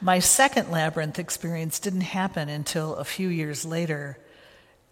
My 0.01 0.17
second 0.17 0.71
labyrinth 0.71 1.19
experience 1.19 1.79
didn't 1.79 2.01
happen 2.01 2.49
until 2.49 2.95
a 2.95 3.03
few 3.03 3.29
years 3.29 3.65
later, 3.65 4.17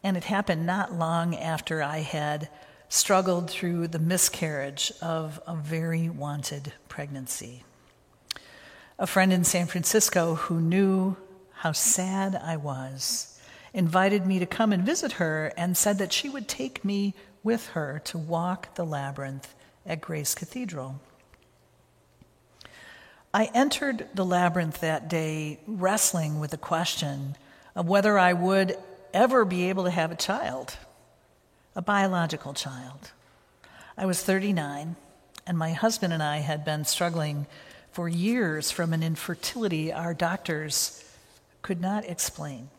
and 0.03 0.16
it 0.16 0.26
happened 0.26 0.68
not 0.68 0.93
long 0.93 1.36
after 1.36 1.82
I 1.82 1.99
had 1.99 2.47
struggled 2.88 3.49
through 3.49 3.88
the 3.88 3.99
miscarriage 3.99 4.91
of 5.01 5.41
a 5.47 5.55
very 5.55 6.09
wanted 6.09 6.74
pregnancy. 6.89 7.63
A 8.99 9.07
friend 9.07 9.34
in 9.34 9.43
San 9.43 9.66
Francisco 9.66 10.36
who 10.36 10.61
knew 10.61 11.18
how 11.53 11.72
sad 11.72 12.36
I 12.36 12.55
was 12.55 13.35
invited 13.76 14.26
me 14.26 14.39
to 14.39 14.45
come 14.45 14.71
and 14.71 14.84
visit 14.84 15.13
her 15.13 15.51
and 15.57 15.76
said 15.76 15.97
that 15.97 16.13
she 16.13 16.30
would 16.30 16.47
take 16.47 16.86
me 16.86 17.13
with 17.43 17.67
her 17.71 18.01
to 18.05 18.17
walk 18.17 18.73
the 18.76 18.86
labyrinth 18.86 19.53
at 19.86 19.99
Grace 19.99 20.34
Cathedral. 20.34 21.01
I 23.34 23.51
entered 23.53 24.07
the 24.13 24.23
labyrinth 24.23 24.80
that 24.80 25.09
day 25.09 25.59
wrestling 25.67 26.39
with 26.39 26.51
the 26.51 26.57
question 26.57 27.36
of 27.76 27.86
whether 27.86 28.17
I 28.17 28.32
would 28.32 28.78
ever 29.13 29.43
be 29.43 29.67
able 29.67 29.84
to 29.84 29.91
have 29.91 30.09
a 30.09 30.15
child, 30.15 30.78
a 31.76 31.82
biological 31.82 32.53
child. 32.53 33.11
I 33.97 34.05
was 34.05 34.23
39, 34.23 34.95
and 35.45 35.57
my 35.57 35.73
husband 35.73 36.13
and 36.13 36.23
I 36.23 36.38
had 36.38 36.63
been 36.63 36.86
struggling 36.86 37.45
for 37.91 38.07
years 38.07 38.71
from 38.71 38.93
an 38.93 39.03
infertility 39.03 39.91
our 39.91 40.13
doctors 40.13 41.03
could 41.61 41.82
not 41.82 42.05
explain. 42.05 42.69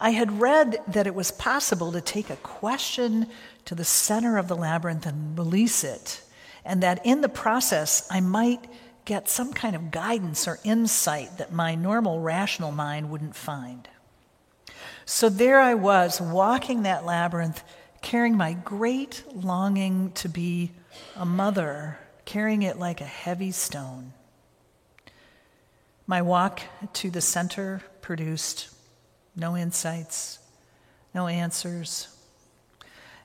I 0.00 0.10
had 0.10 0.40
read 0.40 0.78
that 0.88 1.06
it 1.06 1.14
was 1.14 1.30
possible 1.30 1.92
to 1.92 2.00
take 2.00 2.30
a 2.30 2.36
question 2.36 3.26
to 3.64 3.74
the 3.74 3.84
center 3.84 4.38
of 4.38 4.46
the 4.46 4.56
labyrinth 4.56 5.06
and 5.06 5.36
release 5.36 5.82
it, 5.82 6.22
and 6.64 6.82
that 6.82 7.04
in 7.04 7.20
the 7.20 7.28
process 7.28 8.06
I 8.10 8.20
might 8.20 8.64
get 9.04 9.28
some 9.28 9.52
kind 9.52 9.74
of 9.74 9.90
guidance 9.90 10.46
or 10.46 10.60
insight 10.64 11.38
that 11.38 11.52
my 11.52 11.74
normal 11.74 12.20
rational 12.20 12.70
mind 12.70 13.10
wouldn't 13.10 13.34
find. 13.34 13.88
So 15.04 15.28
there 15.28 15.60
I 15.60 15.74
was, 15.74 16.20
walking 16.20 16.82
that 16.82 17.04
labyrinth, 17.04 17.64
carrying 18.02 18.36
my 18.36 18.52
great 18.52 19.24
longing 19.34 20.12
to 20.12 20.28
be 20.28 20.72
a 21.16 21.24
mother, 21.24 21.98
carrying 22.24 22.62
it 22.62 22.78
like 22.78 23.00
a 23.00 23.04
heavy 23.04 23.50
stone. 23.50 24.12
My 26.06 26.22
walk 26.22 26.60
to 26.92 27.10
the 27.10 27.20
center 27.20 27.82
produced 28.02 28.68
no 29.38 29.56
insights, 29.56 30.40
no 31.14 31.28
answers. 31.28 32.08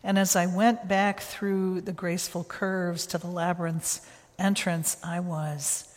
And 0.03 0.19
as 0.19 0.35
I 0.35 0.45
went 0.45 0.87
back 0.87 1.21
through 1.21 1.81
the 1.81 1.91
graceful 1.91 2.43
curves 2.43 3.05
to 3.07 3.17
the 3.17 3.27
labyrinth's 3.27 4.01
entrance, 4.37 4.97
I 5.03 5.19
was 5.19 5.87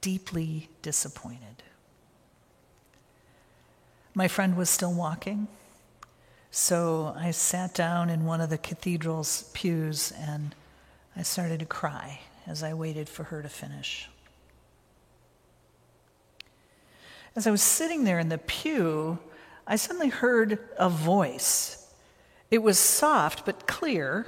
deeply 0.00 0.68
disappointed. 0.82 1.62
My 4.14 4.28
friend 4.28 4.56
was 4.56 4.68
still 4.68 4.92
walking, 4.92 5.46
so 6.50 7.14
I 7.16 7.30
sat 7.30 7.74
down 7.74 8.10
in 8.10 8.24
one 8.24 8.40
of 8.40 8.50
the 8.50 8.58
cathedral's 8.58 9.50
pews 9.54 10.12
and 10.18 10.54
I 11.14 11.22
started 11.22 11.60
to 11.60 11.66
cry 11.66 12.20
as 12.46 12.62
I 12.62 12.74
waited 12.74 13.08
for 13.08 13.24
her 13.24 13.42
to 13.42 13.48
finish. 13.48 14.08
As 17.36 17.46
I 17.46 17.50
was 17.52 17.62
sitting 17.62 18.04
there 18.04 18.18
in 18.18 18.28
the 18.28 18.38
pew, 18.38 19.18
I 19.66 19.76
suddenly 19.76 20.08
heard 20.08 20.58
a 20.78 20.88
voice. 20.88 21.86
It 22.50 22.62
was 22.62 22.78
soft 22.78 23.44
but 23.44 23.66
clear, 23.66 24.26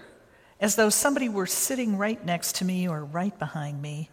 as 0.60 0.76
though 0.76 0.90
somebody 0.90 1.28
were 1.28 1.46
sitting 1.46 1.98
right 1.98 2.24
next 2.24 2.56
to 2.56 2.64
me 2.64 2.88
or 2.88 3.04
right 3.04 3.36
behind 3.38 3.82
me. 3.82 4.10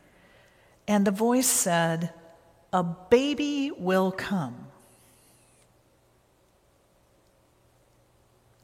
And 0.87 1.05
the 1.05 1.11
voice 1.11 1.47
said, 1.47 2.11
A 2.73 2.83
baby 2.83 3.71
will 3.77 4.11
come. 4.11 4.65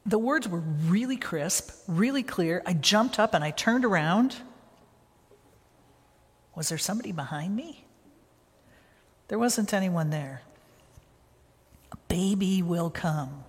The 0.08 0.18
words 0.20 0.48
were 0.48 0.60
really 0.60 1.18
crisp, 1.18 1.72
really 1.88 2.24
clear. 2.24 2.62
I 2.66 2.74
jumped 2.74 3.20
up 3.20 3.34
and 3.34 3.44
I 3.44 3.52
turned 3.52 3.86
around. 3.86 4.36
Was 6.56 6.70
there 6.70 6.78
somebody 6.78 7.12
behind 7.12 7.56
me? 7.56 7.86
There 9.28 9.40
wasn't 9.40 9.74
anyone 9.74 10.10
there 10.12 10.42
baby 12.16 12.62
will 12.62 12.90
come. 12.90 13.44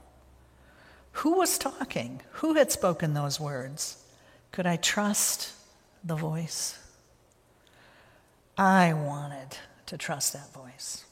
Who 1.22 1.38
was 1.38 1.56
talking? 1.56 2.20
Who 2.40 2.54
had 2.54 2.72
spoken 2.72 3.14
those 3.14 3.38
words? 3.38 4.02
Could 4.50 4.66
I 4.66 4.74
trust 4.74 5.52
the 6.02 6.16
voice? 6.16 6.76
I 8.58 8.92
wanted 8.92 9.56
to 9.86 9.96
trust 9.96 10.32
that 10.32 10.52
voice. 10.52 11.04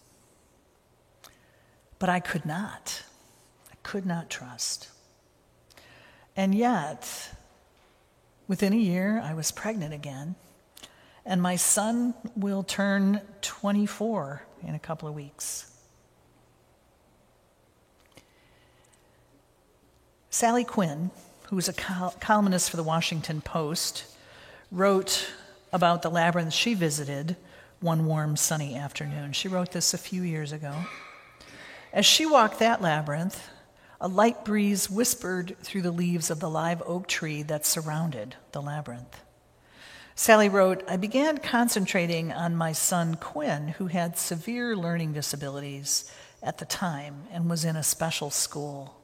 But 2.01 2.09
I 2.09 2.19
could 2.19 2.45
not. 2.45 3.05
I 3.71 3.77
could 3.85 4.05
not 4.05 4.29
trust. 4.29 4.89
And 6.35 6.57
yet, 6.57 7.31
within 8.49 8.73
a 8.73 8.85
year, 8.93 9.21
I 9.23 9.33
was 9.33 9.53
pregnant 9.53 9.95
again. 9.95 10.35
And 11.25 11.41
my 11.41 11.55
son 11.55 12.15
will 12.35 12.65
turn 12.65 13.21
24 13.43 14.45
in 14.67 14.75
a 14.75 14.81
couple 14.81 15.09
of 15.09 15.15
weeks. 15.15 15.71
Sally 20.35 20.65
Quinn, 20.65 21.13
who 21.45 21.55
was 21.55 21.69
a 21.69 21.73
col- 21.73 22.17
columnist 22.19 22.69
for 22.69 22.77
the 22.77 22.83
Washington 22.83 23.41
Post, 23.41 24.05
wrote 24.73 25.31
about 25.73 26.03
the 26.03 26.11
labyrinth 26.11 26.53
she 26.53 26.75
visited 26.75 27.37
one 27.79 28.05
warm, 28.05 28.35
sunny 28.35 28.75
afternoon. 28.75 29.33
She 29.33 29.47
wrote 29.47 29.71
this 29.71 29.95
a 29.95 29.97
few 29.97 30.23
years 30.23 30.51
ago. 30.51 30.75
As 31.93 32.05
she 32.05 32.27
walked 32.27 32.59
that 32.59 32.83
labyrinth, 32.83 33.49
a 34.01 34.09
light 34.09 34.45
breeze 34.45 34.91
whispered 34.91 35.57
through 35.63 35.83
the 35.83 35.93
leaves 35.93 36.31
of 36.31 36.41
the 36.41 36.51
live 36.51 36.83
oak 36.85 37.07
tree 37.07 37.45
that 37.45 37.65
surrounded 37.65 38.35
the 38.51 38.61
labyrinth. 38.61 39.21
Sally 40.17 40.49
wrote, 40.49 40.83
I 40.89 40.97
began 40.97 41.39
concentrating 41.39 42.33
on 42.33 42.57
my 42.57 42.73
son 42.73 43.15
Quinn, 43.15 43.69
who 43.69 43.87
had 43.87 44.19
severe 44.19 44.75
learning 44.75 45.13
disabilities 45.13 46.13
at 46.43 46.59
the 46.59 46.65
time 46.65 47.29
and 47.31 47.49
was 47.49 47.65
in 47.65 47.77
a 47.77 47.85
special 47.85 48.31
school 48.31 48.97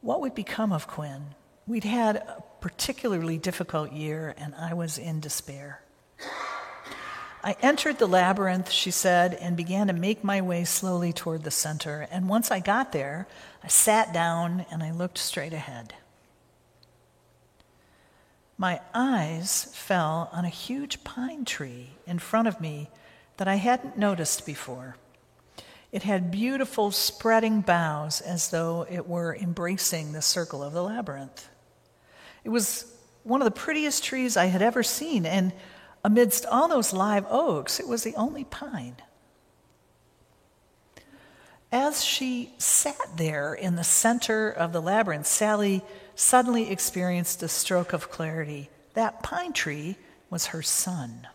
what 0.00 0.20
would 0.20 0.34
become 0.34 0.72
of 0.72 0.86
Quinn? 0.86 1.34
We'd 1.66 1.84
had 1.84 2.16
a 2.16 2.42
particularly 2.60 3.38
difficult 3.38 3.92
year, 3.92 4.34
and 4.38 4.54
I 4.54 4.74
was 4.74 4.98
in 4.98 5.20
despair. 5.20 5.80
I 7.42 7.56
entered 7.62 7.98
the 7.98 8.08
labyrinth, 8.08 8.70
she 8.70 8.90
said, 8.90 9.34
and 9.34 9.56
began 9.56 9.86
to 9.86 9.92
make 9.92 10.24
my 10.24 10.40
way 10.40 10.64
slowly 10.64 11.12
toward 11.12 11.44
the 11.44 11.50
center. 11.50 12.08
And 12.10 12.28
once 12.28 12.50
I 12.50 12.58
got 12.58 12.90
there, 12.90 13.28
I 13.62 13.68
sat 13.68 14.12
down 14.12 14.66
and 14.70 14.82
I 14.82 14.90
looked 14.90 15.18
straight 15.18 15.52
ahead. 15.52 15.94
My 18.58 18.80
eyes 18.94 19.70
fell 19.74 20.28
on 20.32 20.44
a 20.44 20.48
huge 20.48 21.04
pine 21.04 21.44
tree 21.44 21.90
in 22.06 22.18
front 22.18 22.48
of 22.48 22.60
me 22.60 22.90
that 23.36 23.46
I 23.46 23.56
hadn't 23.56 23.98
noticed 23.98 24.46
before. 24.46 24.96
It 25.96 26.02
had 26.02 26.30
beautiful 26.30 26.90
spreading 26.90 27.62
boughs 27.62 28.20
as 28.20 28.50
though 28.50 28.86
it 28.90 29.08
were 29.08 29.34
embracing 29.34 30.12
the 30.12 30.20
circle 30.20 30.62
of 30.62 30.74
the 30.74 30.82
labyrinth. 30.82 31.48
It 32.44 32.50
was 32.50 32.84
one 33.22 33.40
of 33.40 33.46
the 33.46 33.50
prettiest 33.50 34.04
trees 34.04 34.36
I 34.36 34.44
had 34.44 34.60
ever 34.60 34.82
seen, 34.82 35.24
and 35.24 35.54
amidst 36.04 36.44
all 36.44 36.68
those 36.68 36.92
live 36.92 37.24
oaks, 37.30 37.80
it 37.80 37.88
was 37.88 38.02
the 38.02 38.14
only 38.14 38.44
pine. 38.44 38.96
As 41.72 42.04
she 42.04 42.52
sat 42.58 43.16
there 43.16 43.54
in 43.54 43.76
the 43.76 43.82
center 43.82 44.50
of 44.50 44.74
the 44.74 44.82
labyrinth, 44.82 45.26
Sally 45.26 45.82
suddenly 46.14 46.70
experienced 46.70 47.42
a 47.42 47.48
stroke 47.48 47.94
of 47.94 48.10
clarity. 48.10 48.68
That 48.92 49.22
pine 49.22 49.54
tree 49.54 49.96
was 50.28 50.48
her 50.48 50.60
son. 50.60 51.26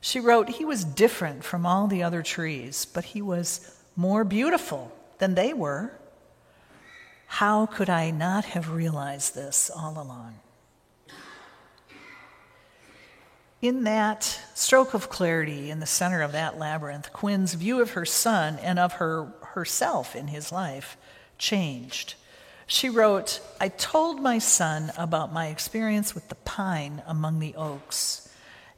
She 0.00 0.20
wrote, 0.20 0.48
He 0.48 0.64
was 0.64 0.84
different 0.84 1.44
from 1.44 1.66
all 1.66 1.86
the 1.86 2.02
other 2.02 2.22
trees, 2.22 2.84
but 2.84 3.04
he 3.04 3.22
was 3.22 3.74
more 3.96 4.24
beautiful 4.24 4.92
than 5.18 5.34
they 5.34 5.52
were. 5.52 5.92
How 7.26 7.66
could 7.66 7.90
I 7.90 8.10
not 8.10 8.46
have 8.46 8.70
realized 8.70 9.34
this 9.34 9.70
all 9.74 10.00
along? 10.00 10.38
In 13.60 13.82
that 13.84 14.40
stroke 14.54 14.94
of 14.94 15.08
clarity 15.08 15.68
in 15.68 15.80
the 15.80 15.86
center 15.86 16.22
of 16.22 16.30
that 16.30 16.58
labyrinth, 16.58 17.12
Quinn's 17.12 17.54
view 17.54 17.82
of 17.82 17.90
her 17.90 18.04
son 18.04 18.56
and 18.62 18.78
of 18.78 18.94
her 18.94 19.32
herself 19.54 20.14
in 20.14 20.28
his 20.28 20.52
life 20.52 20.96
changed. 21.38 22.14
She 22.68 22.88
wrote, 22.88 23.40
I 23.60 23.68
told 23.68 24.20
my 24.20 24.38
son 24.38 24.92
about 24.96 25.32
my 25.32 25.48
experience 25.48 26.14
with 26.14 26.28
the 26.28 26.36
pine 26.36 27.02
among 27.06 27.40
the 27.40 27.54
oaks, 27.56 28.27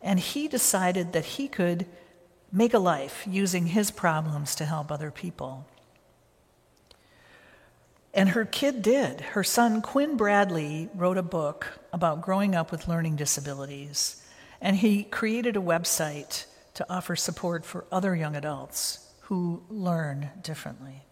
and 0.02 0.18
he 0.18 0.48
decided 0.48 1.12
that 1.12 1.24
he 1.24 1.48
could 1.48 1.86
make 2.52 2.74
a 2.74 2.78
life 2.78 3.24
using 3.28 3.66
his 3.66 3.90
problems 3.90 4.54
to 4.56 4.64
help 4.64 4.90
other 4.90 5.10
people. 5.10 5.66
And 8.12 8.30
her 8.30 8.44
kid 8.44 8.82
did. 8.82 9.20
Her 9.20 9.44
son, 9.44 9.82
Quinn 9.82 10.16
Bradlee, 10.16 10.88
wrote 10.94 11.18
a 11.18 11.22
book 11.22 11.78
about 11.92 12.22
growing 12.22 12.54
up 12.54 12.72
with 12.72 12.88
learning 12.88 13.16
disabilities, 13.16 14.24
and 14.60 14.76
he 14.76 15.04
created 15.04 15.56
a 15.56 15.60
website 15.60 16.46
to 16.74 16.86
offer 16.92 17.14
support 17.14 17.64
for 17.64 17.84
other 17.92 18.16
young 18.16 18.34
adults 18.34 19.10
who 19.22 19.62
learn 19.68 20.30
differently. 20.42 21.02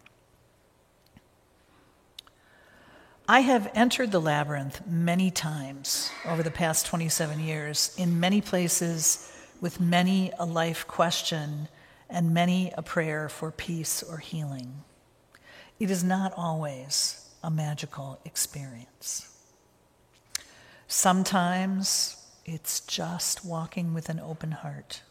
I 3.31 3.41
have 3.41 3.69
entered 3.75 4.11
the 4.11 4.19
labyrinth 4.19 4.87
many 4.87 5.29
times 5.29 6.09
over 6.25 6.41
the 6.41 6.49
past 6.49 6.87
27 6.87 7.39
years, 7.39 7.93
in 7.95 8.19
many 8.19 8.41
places, 8.41 9.31
with 9.61 9.79
many 9.79 10.31
a 10.39 10.47
life 10.47 10.87
question 10.87 11.67
and 12.09 12.33
many 12.33 12.73
a 12.75 12.81
prayer 12.81 13.29
for 13.29 13.51
peace 13.51 14.01
or 14.01 14.17
healing. 14.17 14.83
It 15.79 15.91
is 15.91 16.03
not 16.03 16.33
always 16.35 17.29
a 17.43 17.51
magical 17.51 18.19
experience. 18.25 19.31
Sometimes 20.87 22.17
it's 22.45 22.79
just 22.79 23.45
walking 23.45 23.93
with 23.93 24.09
an 24.09 24.19
open 24.19 24.53
heart. 24.53 25.03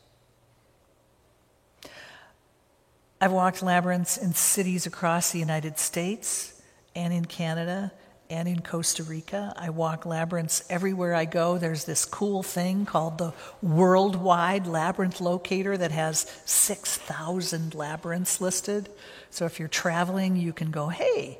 I've 3.21 3.31
walked 3.31 3.63
labyrinths 3.63 4.17
in 4.17 4.35
cities 4.35 4.87
across 4.87 5.31
the 5.31 5.39
United 5.39 5.79
States 5.79 6.61
and 6.97 7.13
in 7.13 7.25
Canada 7.25 7.93
and 8.31 8.47
in 8.49 8.61
Costa 8.61 9.03
Rica. 9.03 9.53
I 9.57 9.71
walk 9.71 10.05
labyrinths 10.05 10.65
everywhere 10.69 11.15
I 11.15 11.25
go. 11.25 11.59
There's 11.59 11.85
this 11.85 12.05
cool 12.05 12.43
thing 12.43 12.85
called 12.85 13.19
the 13.19 13.33
Worldwide 13.63 14.67
Labyrinth 14.67 15.21
Locator 15.21 15.77
that 15.77 15.93
has 15.93 16.27
6,000 16.45 17.75
labyrinths 17.75 18.41
listed. 18.41 18.91
So 19.31 19.47
if 19.47 19.59
you're 19.59 19.69
traveling, 19.69 20.37
you 20.37 20.53
can 20.53 20.71
go, 20.71 20.89
hey, 20.89 21.39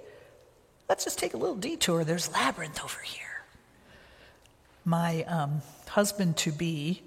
let's 0.89 1.05
just 1.05 1.19
take 1.19 1.35
a 1.35 1.37
little 1.37 1.57
detour. 1.57 2.05
There's 2.05 2.33
labyrinth 2.33 2.83
over 2.83 3.01
here. 3.01 3.43
My 4.85 5.25
um, 5.25 5.61
husband 5.89 6.37
to 6.39 6.53
be 6.53 7.03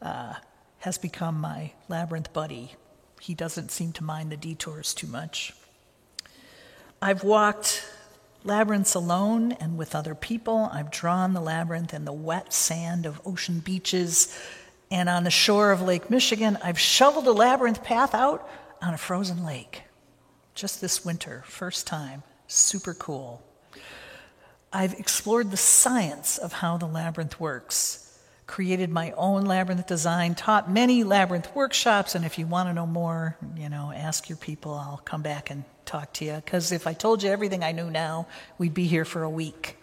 uh, 0.00 0.34
has 0.78 0.96
become 0.96 1.40
my 1.40 1.72
labyrinth 1.88 2.32
buddy. 2.32 2.72
He 3.20 3.34
doesn't 3.34 3.70
seem 3.70 3.92
to 3.92 4.04
mind 4.04 4.32
the 4.32 4.36
detours 4.36 4.94
too 4.94 5.08
much. 5.08 5.52
I've 7.02 7.22
walked 7.22 7.84
labyrinths 8.48 8.94
alone 8.94 9.52
and 9.52 9.78
with 9.78 9.94
other 9.94 10.14
people. 10.14 10.68
I've 10.72 10.90
drawn 10.90 11.34
the 11.34 11.40
labyrinth 11.40 11.94
in 11.94 12.04
the 12.04 12.12
wet 12.12 12.52
sand 12.52 13.06
of 13.06 13.20
ocean 13.24 13.60
beaches. 13.60 14.36
And 14.90 15.08
on 15.08 15.22
the 15.24 15.30
shore 15.30 15.70
of 15.70 15.82
Lake 15.82 16.10
Michigan, 16.10 16.58
I've 16.62 16.78
shoveled 16.78 17.26
a 17.28 17.32
labyrinth 17.32 17.84
path 17.84 18.14
out 18.14 18.48
on 18.82 18.94
a 18.94 18.98
frozen 18.98 19.44
lake. 19.44 19.82
Just 20.54 20.80
this 20.80 21.04
winter, 21.04 21.44
first 21.46 21.86
time. 21.86 22.24
Super 22.46 22.94
cool. 22.94 23.42
I've 24.72 24.94
explored 24.94 25.50
the 25.50 25.56
science 25.56 26.38
of 26.38 26.54
how 26.54 26.78
the 26.78 26.86
labyrinth 26.86 27.38
works 27.38 28.04
created 28.46 28.90
my 28.90 29.12
own 29.12 29.44
labyrinth 29.44 29.86
design, 29.86 30.34
taught 30.34 30.70
many 30.70 31.04
labyrinth 31.04 31.54
workshops, 31.54 32.14
and 32.14 32.24
if 32.24 32.38
you 32.38 32.46
want 32.46 32.68
to 32.68 32.72
know 32.72 32.86
more, 32.86 33.36
you 33.56 33.68
know, 33.68 33.92
ask 33.94 34.28
your 34.28 34.38
people. 34.38 34.72
I'll 34.72 35.02
come 35.04 35.22
back 35.22 35.50
and 35.50 35.64
talk 35.88 36.12
to 36.14 36.24
you. 36.24 36.34
Because 36.34 36.70
if 36.70 36.86
I 36.86 36.92
told 36.92 37.22
you 37.22 37.30
everything 37.30 37.64
I 37.64 37.72
knew 37.72 37.90
now, 37.90 38.26
we'd 38.58 38.74
be 38.74 38.86
here 38.86 39.04
for 39.04 39.22
a 39.22 39.30
week. 39.30 39.76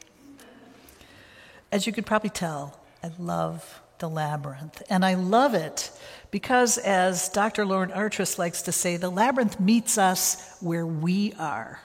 As 1.72 1.86
you 1.86 1.92
could 1.92 2.06
probably 2.06 2.30
tell, 2.30 2.80
I 3.04 3.12
love 3.20 3.82
the 4.00 4.10
labyrinth. 4.10 4.82
And 4.90 5.04
I 5.04 5.16
love 5.16 5.54
it 5.54 5.92
because, 6.32 6.78
as 6.78 7.30
Dr. 7.30 7.66
Lauren 7.66 7.92
Artress 7.92 8.38
likes 8.38 8.62
to 8.64 8.72
say, 8.72 8.98
the 8.98 9.10
labyrinth 9.10 9.60
meets 9.60 9.98
us 9.98 10.58
where 10.62 10.86
we 10.86 11.34
are. 11.40 11.82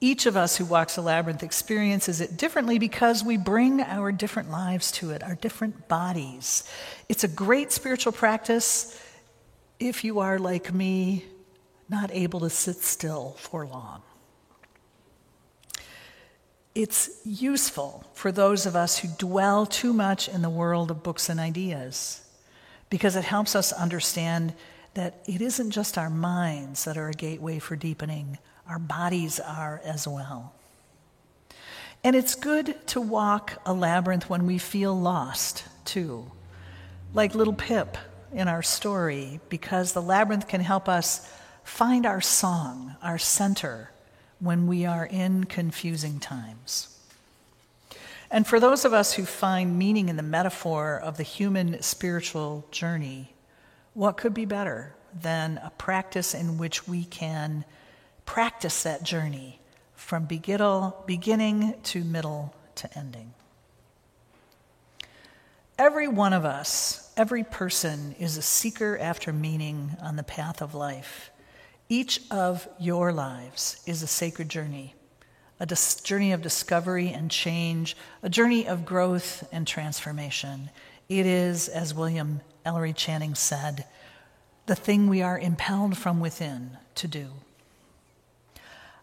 Each 0.00 0.26
of 0.26 0.36
us 0.36 0.56
who 0.56 0.64
walks 0.64 0.96
a 0.96 1.02
labyrinth 1.02 1.42
experiences 1.42 2.20
it 2.20 2.36
differently 2.36 2.78
because 2.78 3.24
we 3.24 3.36
bring 3.36 3.80
our 3.80 4.12
different 4.12 4.50
lives 4.50 4.92
to 4.92 5.10
it, 5.10 5.22
our 5.22 5.34
different 5.34 5.88
bodies. 5.88 6.64
It's 7.08 7.24
a 7.24 7.28
great 7.28 7.72
spiritual 7.72 8.12
practice 8.12 9.00
if 9.78 10.04
you 10.04 10.20
are 10.20 10.38
like 10.38 10.72
me, 10.72 11.24
not 11.88 12.10
able 12.12 12.40
to 12.40 12.50
sit 12.50 12.76
still 12.76 13.34
for 13.38 13.66
long. 13.66 14.02
It's 16.74 17.20
useful 17.24 18.04
for 18.12 18.30
those 18.30 18.66
of 18.66 18.76
us 18.76 18.98
who 18.98 19.08
dwell 19.18 19.64
too 19.64 19.92
much 19.92 20.28
in 20.28 20.42
the 20.42 20.50
world 20.50 20.90
of 20.90 21.02
books 21.02 21.28
and 21.28 21.40
ideas 21.40 22.22
because 22.90 23.16
it 23.16 23.24
helps 23.24 23.56
us 23.56 23.72
understand 23.72 24.52
that 24.94 25.22
it 25.26 25.40
isn't 25.40 25.70
just 25.70 25.96
our 25.96 26.10
minds 26.10 26.84
that 26.84 26.96
are 26.96 27.08
a 27.08 27.14
gateway 27.14 27.58
for 27.58 27.76
deepening 27.76 28.38
our 28.68 28.78
bodies 28.78 29.38
are 29.40 29.80
as 29.84 30.08
well. 30.08 30.52
And 32.02 32.14
it's 32.14 32.34
good 32.34 32.76
to 32.88 33.00
walk 33.00 33.60
a 33.64 33.72
labyrinth 33.72 34.28
when 34.28 34.46
we 34.46 34.58
feel 34.58 34.98
lost, 34.98 35.64
too, 35.84 36.30
like 37.14 37.34
little 37.34 37.54
Pip 37.54 37.96
in 38.32 38.48
our 38.48 38.62
story, 38.62 39.40
because 39.48 39.92
the 39.92 40.02
labyrinth 40.02 40.48
can 40.48 40.60
help 40.60 40.88
us 40.88 41.30
find 41.66 42.06
our 42.06 42.20
song, 42.20 42.94
our 43.02 43.18
center, 43.18 43.90
when 44.38 44.66
we 44.66 44.86
are 44.86 45.04
in 45.04 45.44
confusing 45.44 46.20
times. 46.20 46.96
And 48.30 48.46
for 48.46 48.60
those 48.60 48.84
of 48.84 48.92
us 48.92 49.14
who 49.14 49.24
find 49.24 49.78
meaning 49.78 50.08
in 50.08 50.16
the 50.16 50.22
metaphor 50.22 50.98
of 50.98 51.16
the 51.16 51.22
human 51.22 51.82
spiritual 51.82 52.66
journey, 52.70 53.34
what 53.94 54.16
could 54.16 54.32
be 54.32 54.44
better 54.44 54.94
than 55.20 55.58
a 55.58 55.70
practice 55.70 56.34
in 56.34 56.58
which 56.58 56.86
we 56.86 57.04
can 57.04 57.64
practice 58.24 58.82
that 58.84 59.02
journey 59.02 59.60
from 59.94 60.24
beginning 60.24 61.74
to 61.82 62.04
middle 62.04 62.54
to 62.76 62.98
ending. 62.98 63.32
Every 65.78 66.08
one 66.08 66.32
of 66.32 66.44
us, 66.44 67.12
every 67.16 67.44
person, 67.44 68.14
is 68.18 68.36
a 68.36 68.42
seeker 68.42 68.98
after 68.98 69.32
meaning 69.32 69.96
on 70.02 70.16
the 70.16 70.22
path 70.22 70.62
of 70.62 70.74
life. 70.74 71.30
Each 71.88 72.20
of 72.30 72.68
your 72.80 73.12
lives 73.12 73.80
is 73.86 74.02
a 74.02 74.08
sacred 74.08 74.48
journey, 74.48 74.94
a 75.60 75.66
dis- 75.66 76.00
journey 76.00 76.32
of 76.32 76.42
discovery 76.42 77.10
and 77.10 77.30
change, 77.30 77.96
a 78.22 78.28
journey 78.28 78.66
of 78.66 78.84
growth 78.84 79.46
and 79.52 79.66
transformation. 79.66 80.70
It 81.08 81.26
is, 81.26 81.68
as 81.68 81.94
William 81.94 82.40
Ellery 82.64 82.92
Channing 82.92 83.36
said, 83.36 83.84
the 84.66 84.74
thing 84.74 85.06
we 85.06 85.22
are 85.22 85.38
impelled 85.38 85.96
from 85.96 86.18
within 86.18 86.76
to 86.96 87.06
do. 87.06 87.28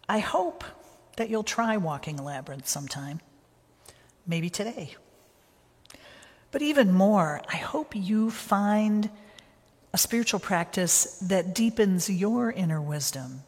I 0.06 0.18
hope 0.18 0.62
that 1.16 1.30
you'll 1.30 1.42
try 1.42 1.78
walking 1.78 2.18
a 2.18 2.22
labyrinth 2.22 2.68
sometime, 2.68 3.20
maybe 4.26 4.50
today. 4.50 4.96
But 6.50 6.60
even 6.60 6.92
more, 6.92 7.40
I 7.48 7.56
hope 7.56 7.96
you 7.96 8.30
find 8.30 9.08
a 9.94 9.96
spiritual 9.96 10.40
practice 10.40 11.16
that 11.22 11.54
deepens 11.54 12.10
your 12.10 12.50
inner 12.50 12.82
wisdom 12.82 13.44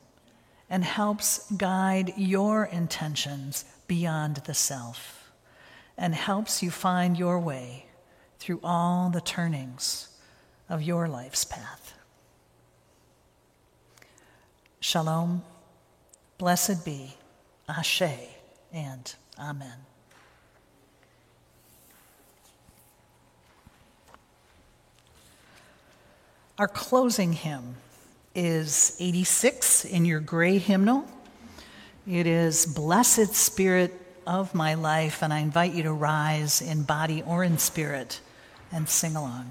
and 0.71 0.85
helps 0.85 1.51
guide 1.51 2.13
your 2.17 2.67
intentions 2.67 3.65
beyond 3.89 4.37
the 4.47 4.55
self 4.55 5.33
and 5.99 6.15
helps 6.15 6.63
you 6.63 6.71
find 6.71 7.19
your 7.19 7.41
way 7.41 7.87
through 8.39 8.61
all 8.63 9.11
the 9.11 9.21
turnings 9.21 10.07
of 10.69 10.81
your 10.81 11.09
life's 11.09 11.45
path. 11.45 11.95
Shalom, 14.79 15.43
blessed 16.39 16.85
be, 16.85 17.17
Ashe, 17.69 18.03
and 18.73 19.13
Amen. 19.37 19.86
Our 26.59 26.69
closing 26.69 27.35
hymn 27.35 27.77
is 28.35 28.97
86 28.99 29.85
in 29.85 30.07
your 30.07 30.21
gray 30.21 30.57
hymnal. 30.57 31.05
It 32.09 32.27
is 32.27 32.65
Blessed 32.65 33.35
Spirit 33.35 33.93
of 34.27 34.55
my 34.55 34.73
life, 34.73 35.23
and 35.23 35.35
I 35.35 35.41
invite 35.41 35.75
you 35.75 35.83
to 35.83 35.93
rise 35.93 36.63
in 36.63 36.85
body 36.85 37.23
or 37.27 37.45
in 37.45 37.59
spirit 37.59 38.21
and 38.73 38.89
sing 38.89 39.17
along. 39.17 39.51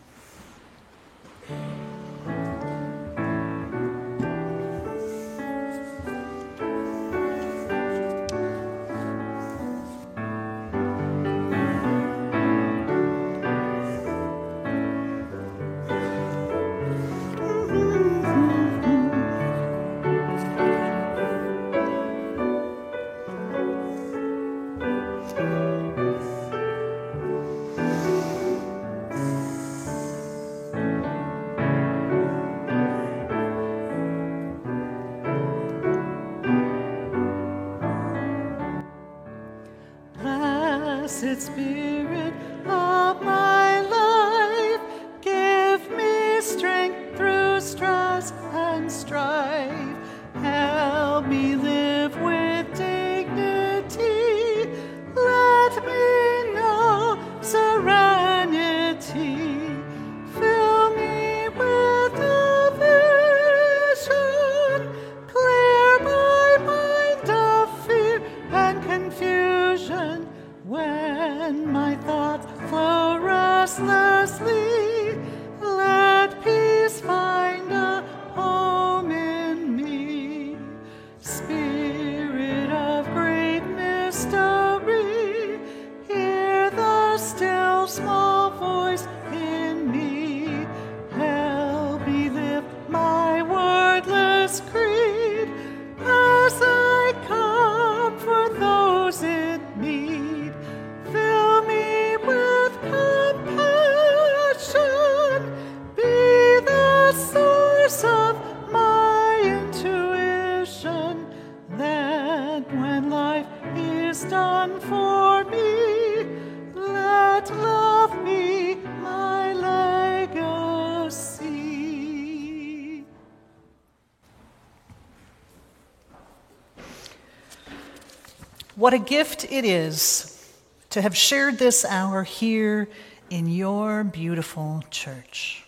What 128.86 128.93
a 128.93 128.99
gift 128.99 129.51
it 129.51 129.65
is 129.65 130.47
to 130.91 131.01
have 131.01 131.17
shared 131.17 131.57
this 131.57 131.83
hour 131.83 132.21
here 132.21 132.88
in 133.31 133.47
your 133.47 134.03
beautiful 134.03 134.83
church. 134.91 135.65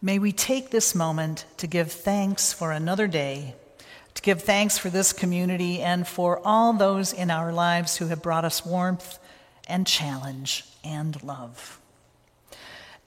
May 0.00 0.20
we 0.20 0.30
take 0.30 0.70
this 0.70 0.94
moment 0.94 1.44
to 1.56 1.66
give 1.66 1.90
thanks 1.90 2.52
for 2.52 2.70
another 2.70 3.08
day, 3.08 3.56
to 4.14 4.22
give 4.22 4.42
thanks 4.42 4.78
for 4.78 4.90
this 4.90 5.12
community, 5.12 5.80
and 5.80 6.06
for 6.06 6.40
all 6.44 6.72
those 6.72 7.12
in 7.12 7.32
our 7.32 7.52
lives 7.52 7.96
who 7.96 8.06
have 8.06 8.22
brought 8.22 8.44
us 8.44 8.64
warmth 8.64 9.18
and 9.66 9.84
challenge 9.84 10.64
and 10.84 11.20
love. 11.24 11.80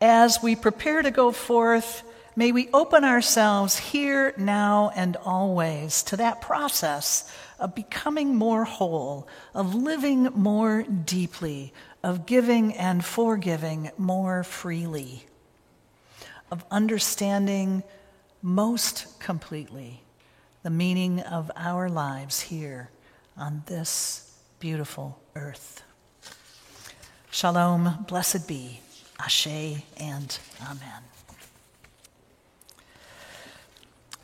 As 0.02 0.44
we 0.44 0.54
prepare 0.54 1.02
to 1.02 1.12
go 1.12 1.32
forth, 1.32 2.04
may 2.36 2.52
we 2.52 2.68
open 2.74 3.06
ourselves 3.06 3.78
here, 3.78 4.34
now, 4.36 4.92
and 4.98 5.16
always 5.16 6.04
to 6.04 6.18
that 6.18 6.42
process 6.42 7.34
of 7.60 7.76
becoming 7.76 8.36
more 8.36 8.66
whole, 8.66 9.28
of 9.54 9.76
living 9.76 10.24
more 10.36 10.84
deeply, 10.84 11.74
of 12.04 12.26
giving 12.26 12.74
and 12.74 13.04
forgiving 13.04 13.92
more 13.98 14.44
freely, 14.44 15.26
of 16.52 16.64
understanding 16.72 17.84
most 18.42 19.20
completely 19.20 20.04
the 20.64 20.70
meaning 20.70 21.20
of 21.20 21.52
our 21.56 21.90
lives 21.90 22.42
here 22.42 22.90
on 23.38 23.64
this 23.66 24.38
beautiful 24.60 25.20
earth. 25.36 25.84
Shalom, 27.32 28.06
blessed 28.08 28.48
be, 28.48 28.80
Ashe, 29.20 29.48
and 29.98 30.38
Amen. 30.62 31.04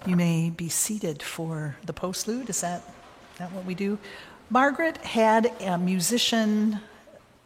You 0.06 0.16
may 0.16 0.50
be 0.50 0.70
seated 0.70 1.22
for 1.22 1.76
the 1.86 1.92
postlude. 1.92 2.50
Is 2.50 2.62
that 2.62 2.82
that 3.40 3.52
what 3.54 3.66
we 3.66 3.74
do? 3.74 3.98
Margaret 4.50 4.98
had 4.98 5.54
a 5.62 5.78
musician, 5.78 6.80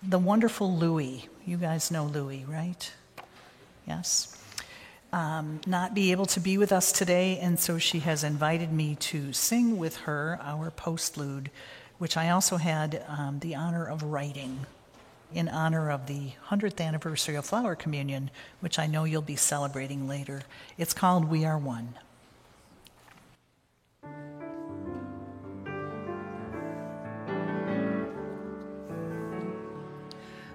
the 0.01 0.17
wonderful 0.17 0.75
Louis. 0.75 1.29
You 1.45 1.57
guys 1.57 1.91
know 1.91 2.05
Louis, 2.05 2.43
right? 2.45 2.91
Yes. 3.87 4.35
Um, 5.11 5.61
not 5.67 5.93
be 5.93 6.11
able 6.11 6.25
to 6.27 6.39
be 6.39 6.57
with 6.57 6.71
us 6.71 6.91
today, 6.91 7.37
and 7.37 7.59
so 7.59 7.77
she 7.77 7.99
has 7.99 8.23
invited 8.23 8.73
me 8.73 8.95
to 8.95 9.33
sing 9.33 9.77
with 9.77 9.97
her 9.97 10.39
our 10.41 10.71
postlude, 10.71 11.49
which 11.99 12.17
I 12.17 12.31
also 12.31 12.57
had 12.57 13.05
um, 13.07 13.37
the 13.39 13.53
honor 13.53 13.85
of 13.85 14.01
writing 14.01 14.65
in 15.31 15.47
honor 15.47 15.91
of 15.91 16.07
the 16.07 16.31
100th 16.49 16.81
anniversary 16.81 17.35
of 17.35 17.45
Flower 17.45 17.75
Communion, 17.75 18.31
which 18.61 18.79
I 18.79 18.87
know 18.87 19.03
you'll 19.03 19.21
be 19.21 19.35
celebrating 19.35 20.07
later. 20.07 20.41
It's 20.75 20.93
called 20.93 21.29
We 21.29 21.45
Are 21.45 21.57
One. 21.57 21.93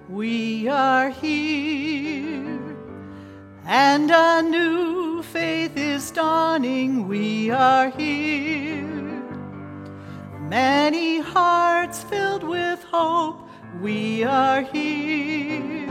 We 0.08 0.68
are 0.68 1.10
here, 1.10 2.76
and 3.66 4.10
a 4.10 4.40
new 4.40 5.22
faith 5.22 5.76
is 5.76 6.10
dawning. 6.10 7.06
We 7.06 7.50
are 7.50 7.90
here. 7.90 8.86
Many 10.40 11.18
hearts 11.18 12.02
filled 12.04 12.42
with 12.42 12.82
hope, 12.84 13.50
we 13.82 14.24
are 14.24 14.62
here. 14.62 15.86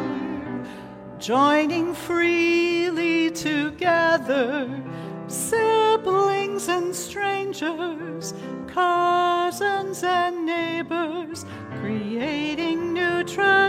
Joining 1.20 1.94
freely 1.94 3.30
together, 3.30 4.68
siblings 5.28 6.70
and 6.70 6.96
strangers, 6.96 8.34
cousins 8.66 10.02
and 10.04 10.44
neighbors, 10.48 11.46
creating 11.80 12.87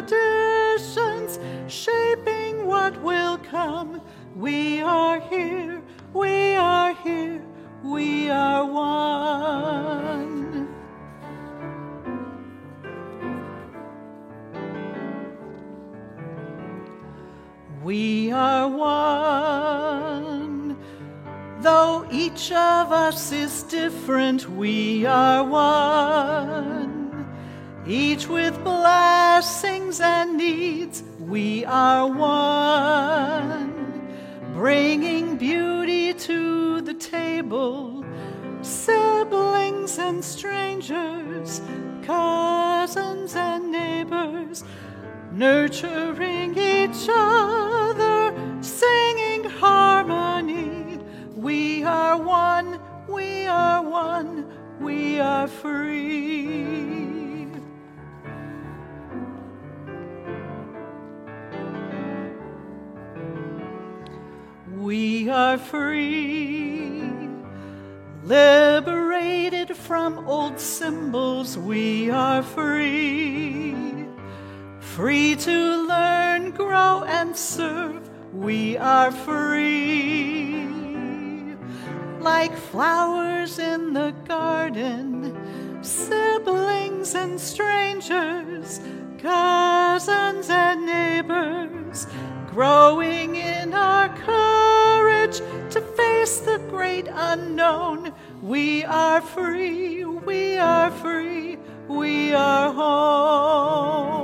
traditions 0.08 1.38
shaping 1.66 2.66
what 2.66 3.00
will 3.02 3.38
come. 3.38 4.00
We 4.34 4.80
are 4.80 5.20
here, 5.20 5.82
we 6.14 6.54
are 6.54 6.94
here, 6.94 7.44
we 7.82 8.30
are 8.30 8.64
one. 8.64 10.68
We 17.82 18.32
are 18.32 18.68
one. 18.68 20.76
Though 21.60 22.06
each 22.10 22.52
of 22.52 22.92
us 22.92 23.32
is 23.32 23.62
different, 23.64 24.48
we 24.50 25.04
are 25.06 25.44
one. 25.44 26.87
Each 27.88 28.28
with 28.28 28.62
blessings 28.62 29.98
and 30.02 30.36
needs, 30.36 31.02
we 31.18 31.64
are 31.64 32.06
one. 32.06 33.72
Bringing 34.52 35.38
beauty 35.38 36.12
to 36.12 36.82
the 36.82 36.92
table, 36.92 38.04
siblings 38.60 39.96
and 39.98 40.22
strangers, 40.22 41.62
cousins 42.02 43.34
and 43.34 43.72
neighbors, 43.72 44.64
nurturing 45.32 46.58
each 46.58 47.08
other, 47.10 48.34
singing 48.60 49.44
harmony. 49.44 51.00
We 51.34 51.84
are 51.84 52.20
one, 52.20 52.78
we 53.08 53.46
are 53.46 53.82
one, 53.82 54.44
we 54.78 55.20
are 55.20 55.48
free. 55.48 57.07
We 64.88 65.28
are 65.28 65.58
free, 65.58 67.02
liberated 68.24 69.76
from 69.76 70.26
old 70.26 70.58
symbols. 70.58 71.58
We 71.58 72.10
are 72.10 72.42
free, 72.42 73.76
free 74.80 75.36
to 75.36 75.86
learn, 75.86 76.52
grow, 76.52 77.04
and 77.04 77.36
serve. 77.36 78.08
We 78.32 78.78
are 78.78 79.12
free, 79.12 80.64
like 82.20 82.56
flowers 82.56 83.58
in 83.58 83.92
the 83.92 84.14
garden, 84.26 85.36
siblings 85.82 87.14
and 87.14 87.38
strangers, 87.38 88.80
cousins 89.18 90.48
and 90.48 90.86
neighbors 90.86 92.06
growing 92.58 93.36
in 93.36 93.74
our 93.74 94.08
courage 95.28 95.72
to 95.72 95.80
face 95.80 96.40
the 96.40 96.58
great 96.70 97.08
unknown. 97.10 98.12
We 98.42 98.84
are 98.84 99.20
free, 99.20 100.04
we 100.04 100.58
are 100.58 100.90
free, 100.90 101.58
we 101.88 102.34
are 102.34 102.72
home. 102.72 104.16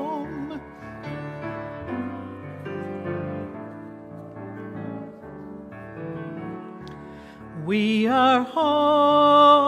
We 7.64 8.06
are 8.06 8.42
home, 8.42 9.64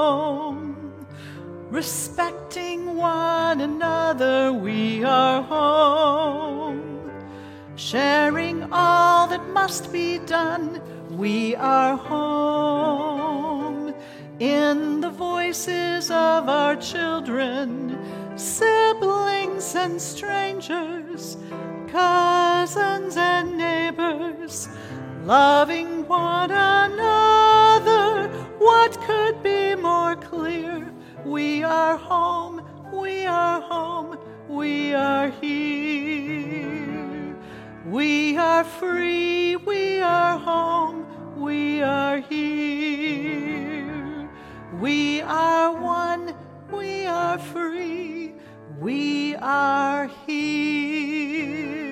respecting 1.70 2.96
one 2.96 3.62
another. 3.62 4.52
We 4.52 5.02
are 5.02 5.42
home 5.42 6.96
sharing 7.76 8.72
all 8.72 9.26
that 9.28 9.46
must 9.50 9.92
be 9.92 10.18
done. 10.18 10.80
We 11.16 11.56
are 11.56 11.96
home 11.96 13.94
in 14.38 15.00
the 15.00 15.08
voices 15.08 16.10
of 16.10 16.46
our 16.50 16.76
children, 16.76 17.98
siblings 18.36 19.74
and 19.74 19.98
strangers, 19.98 21.38
cousins 21.88 23.16
and 23.16 23.56
neighbors, 23.56 24.68
loving 25.24 26.06
one 26.06 26.50
another. 26.50 28.28
What 28.58 29.00
could 29.00 29.42
be 29.42 29.74
more 29.74 30.16
clear? 30.16 30.92
We 31.24 31.62
are 31.62 31.96
home, 31.96 32.60
we 32.92 33.24
are 33.24 33.62
home, 33.62 34.18
we 34.50 34.92
are 34.92 35.30
here. 35.30 36.95
We 37.86 38.36
are 38.36 38.64
free, 38.64 39.54
we 39.54 40.00
are 40.00 40.36
home, 40.38 41.06
we 41.40 41.82
are 41.82 42.18
here. 42.18 43.48
We 44.80 45.20
are 45.22 45.72
one, 45.72 46.34
we 46.72 47.06
are 47.06 47.38
free, 47.38 48.34
we 48.80 49.36
are 49.36 50.10
here. 50.26 51.85